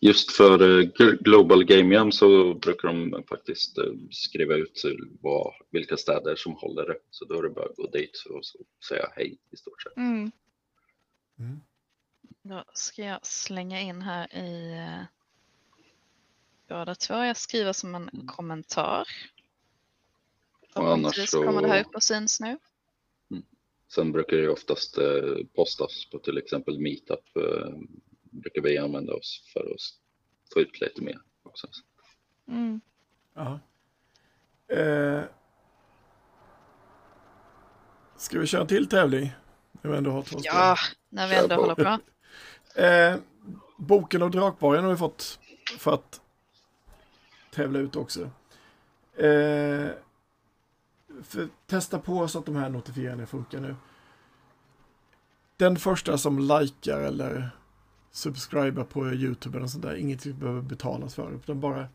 [0.00, 4.82] Just för eh, Gl- Global Game Jam så brukar de faktiskt eh, skriva ut
[5.20, 6.98] vad, vilka städer som håller det.
[7.10, 8.58] Så då är det bara att gå dit och så
[8.88, 9.96] säga hej i stort sett.
[9.96, 10.30] Mm.
[11.38, 11.60] Mm.
[12.42, 15.02] Då ska jag slänga in här i eh,
[16.68, 17.14] båda två.
[17.14, 18.26] Jag skriver som en Mm.
[18.26, 19.08] kommentar.
[20.74, 22.58] Och annars så- kommer det här upp och syns nu.
[23.88, 24.98] Sen brukar det oftast
[25.54, 27.24] postas på till exempel Meetup.
[28.40, 29.80] Brukar vi använda oss för att
[30.54, 31.66] få ut lite mer också.
[32.48, 32.80] Mm.
[33.34, 33.60] Ja.
[34.76, 35.22] Eh,
[38.16, 39.32] ska vi köra en till tävling?
[39.82, 40.76] När vi ändå har två Ja,
[41.08, 41.60] när vi ändå på.
[41.60, 41.98] håller på.
[42.80, 43.16] Eh,
[43.78, 45.38] boken och Drakborgen har vi fått
[45.78, 46.20] för att
[47.50, 48.22] tävla ut också.
[49.16, 49.88] Eh,
[51.22, 53.76] för, testa på så att de här notifieringarna funkar nu.
[55.56, 57.50] Den första som likar eller
[58.16, 61.88] subscriber på YouTube eller sånt där, inget vi behöver betalas för, utan bara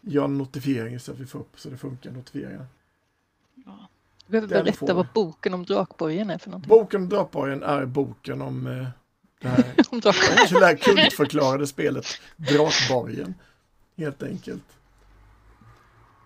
[0.00, 2.66] gör en notifiering så att vi får upp så det funkar notifieringarna.
[3.54, 3.88] Ja.
[4.26, 6.68] Du behöver Den berätta får vad boken om Drakborgen är för någonting.
[6.68, 8.88] Boken om Drakborgen är boken om eh,
[9.40, 9.64] det här
[10.60, 13.34] det här kultförklarade spelet Drakborgen.
[13.96, 14.64] Helt enkelt.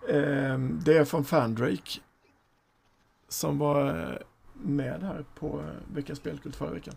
[0.09, 1.99] Ehm, det är från Fandrake.
[3.27, 4.17] Som var eh,
[4.53, 6.95] med här på eh, veckans spelkult förra veckan.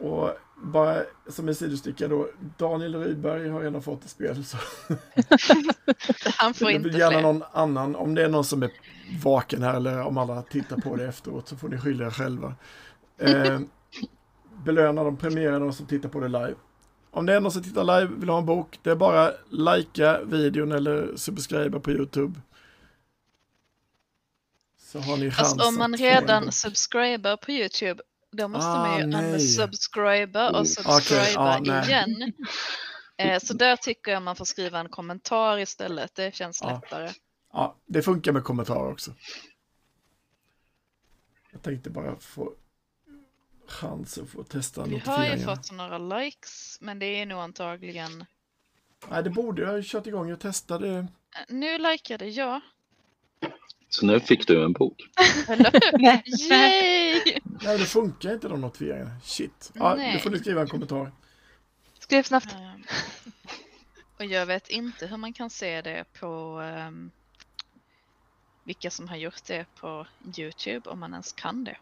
[0.00, 0.30] Och
[0.62, 2.28] bara som en sidosticka då,
[2.58, 4.44] Daniel Rydberg har redan fått ett spel.
[4.44, 4.56] Så
[6.38, 7.22] Han får inte gärna fler.
[7.22, 8.70] någon annan, om det är någon som är
[9.22, 12.54] vaken här eller om alla tittar på det efteråt så får ni skylla er själva.
[13.18, 13.60] Eh,
[14.64, 16.54] belöna de premierade de som tittar på det live.
[17.10, 20.20] Om det är någon som tittar live vill ha en bok, det är bara likea
[20.24, 22.40] videon eller subscriba på Youtube.
[24.78, 28.98] Så har ni chans Fast om man redan subscriber på Youtube, då måste Ah, man
[29.00, 29.32] ju nej.
[29.34, 31.88] unsubscriba och subscriba ah, nej.
[31.88, 32.32] igen.
[33.16, 36.14] Eh, så där tycker jag man får skriva en kommentar istället.
[36.14, 36.70] Det känns Ja.
[36.82, 37.10] lättare.
[37.52, 39.14] Ja, det funkar med kommentarer också.
[41.52, 42.52] Jag tänkte bara få
[43.66, 48.24] chans att få testa Vi har ju fått några likes, men det är nog antagligen...
[49.10, 50.28] Nej, det borde jag ha kört igång.
[50.28, 50.88] Jag testade.
[50.98, 51.04] Eh,
[51.48, 52.60] Nu likade jag.
[53.88, 54.96] Så nu fick du en bok.
[56.50, 57.09] Yay!
[57.62, 59.10] Nej, det funkar inte de notifieringarna.
[59.22, 59.70] Shit.
[59.74, 60.12] Ja, Nej.
[60.12, 61.12] då får ni skriva en kommentar.
[61.98, 62.56] Skriv snabbt.
[64.18, 67.10] Och jag vet inte hur man kan se det på ehm,
[68.64, 70.06] vilka som har gjort det på
[70.38, 71.76] Youtube, om man ens kan det.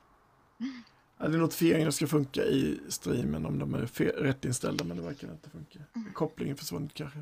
[1.19, 3.87] Ja, det är notifieringarna ska funka i streamen om de är
[4.23, 5.79] rätt inställda, men det verkar inte funka.
[6.15, 7.19] Kopplingen försvunnit kanske.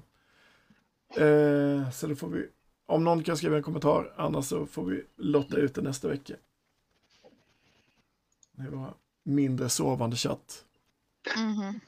[1.16, 2.48] Eh, så då får vi,
[2.86, 6.34] om någon kan skriva en kommentar, annars så får vi lotta ut det nästa vecka.
[8.57, 10.64] Det var mindre sovande chatt.
[11.36, 11.80] Mhm.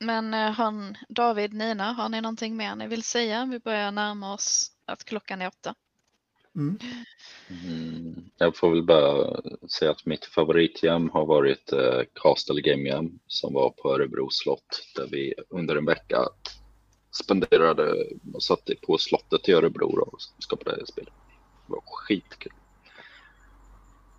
[0.00, 3.48] Men eh, han, David, Nina, har ni någonting mer ni vill säga?
[3.50, 5.74] Vi börjar närma oss att klockan är åtta.
[6.56, 6.78] Mm.
[7.48, 9.40] Mm, jag får väl bara
[9.78, 14.82] säga att mitt favoritjam har varit eh, Castle Game Jam som var på Örebro slott
[14.96, 16.18] där vi under en vecka
[17.10, 21.10] spenderade och satt på slottet i Örebro då och skapade spel.
[21.66, 22.52] Det var skitkul.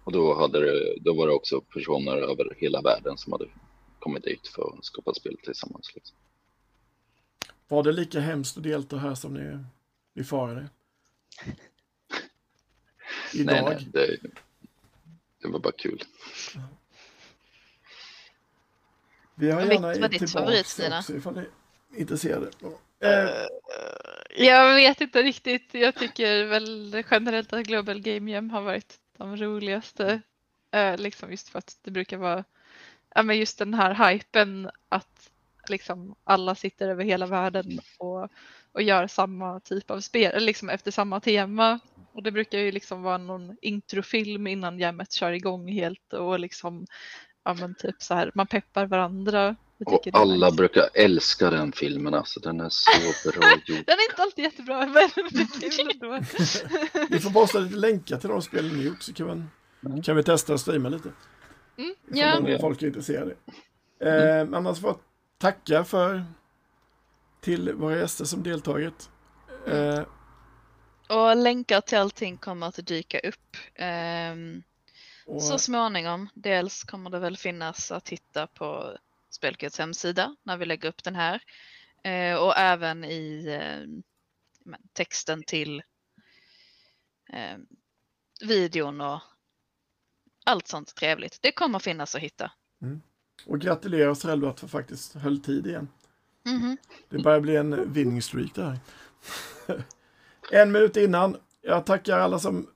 [0.04, 3.46] Och då, hade det, då var det också personer över hela världen som hade
[4.00, 5.92] kommit dit för att skapa spel tillsammans.
[5.96, 6.18] Liksom.
[7.68, 9.64] Var det lika hemskt att delta här som ni
[10.14, 10.70] befarade?
[13.34, 13.64] Idag?
[13.64, 14.18] Nej, nej, det,
[15.42, 16.04] det var bara kul.
[19.36, 21.00] Vi har gärna vilket var ditt favorit, Stina?
[21.00, 21.50] också ifall ni är
[22.00, 22.50] intresserade.
[23.00, 23.48] Eh,
[24.38, 25.74] jag vet inte riktigt.
[25.74, 30.22] Jag tycker väl generellt att Global Game Jam har varit de roligaste.
[30.72, 32.44] Eh, liksom just för att det brukar vara
[33.16, 35.32] ja, men just den här hypen att
[35.70, 38.30] liksom alla sitter över hela världen och,
[38.72, 41.80] och gör samma typ av spel, liksom efter samma tema.
[42.12, 46.86] Och det brukar ju liksom vara någon introfilm innan jammet kör igång helt och liksom
[47.44, 49.56] ja men typ så här, man peppar varandra.
[49.86, 50.56] Och alla nice.
[50.58, 52.92] brukar älska den filmen, alltså den är så
[53.32, 53.86] bra gjord.
[53.86, 54.94] Den är inte alltid jättebra men
[55.60, 56.20] det är kul ändå.
[57.10, 59.50] Vi får posta lite länkar till de spelen ni gjort så kan, man,
[59.86, 60.02] Mm.
[60.02, 61.12] kan vi testa och streama lite.
[61.78, 62.40] Mm, ja.
[62.40, 63.36] någon- folk är intresserade.
[64.02, 65.00] Eh, annars får jag
[65.38, 66.26] tacka för
[67.42, 69.10] till våra gäster som deltagit.
[69.68, 70.02] Eh,
[71.18, 74.64] Och länkar till allting kommer att dyka upp ehm,
[75.28, 76.30] och, så småningom.
[76.34, 78.98] Dels kommer det väl finnas att hitta på
[79.36, 81.42] Spelkits hemsida när vi lägger upp den här.
[82.04, 83.88] Eh, och även i eh,
[84.94, 85.84] texten till
[87.34, 87.58] eh,
[88.42, 89.20] videon och
[90.46, 91.40] allt sånt trevligt.
[91.42, 92.52] Det kommer finnas att hitta.
[93.46, 95.88] och gratulera oss själva att vi faktiskt höll tid igen.
[96.46, 96.78] Mhm.
[97.10, 98.80] Det börjar bli en winning streak där.
[100.52, 101.38] en minut innan.
[101.62, 102.68] Jag tackar alla som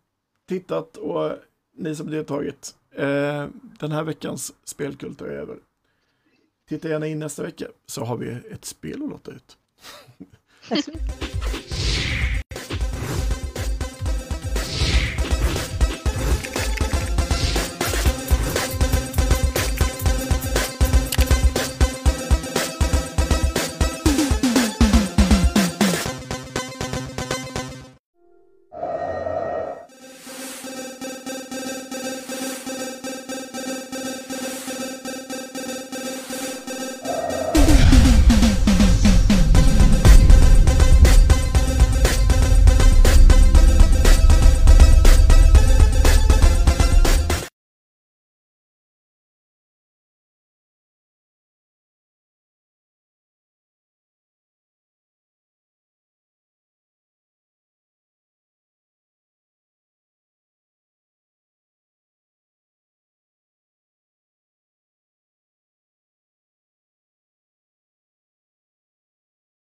[0.47, 1.37] tittat och
[1.75, 2.75] ni som deltagit.
[2.91, 3.47] Eh,
[3.79, 5.57] den här veckans spelkult är över.
[6.69, 9.57] Titta gärna in nästa vecka så har vi ett spel att låta ut.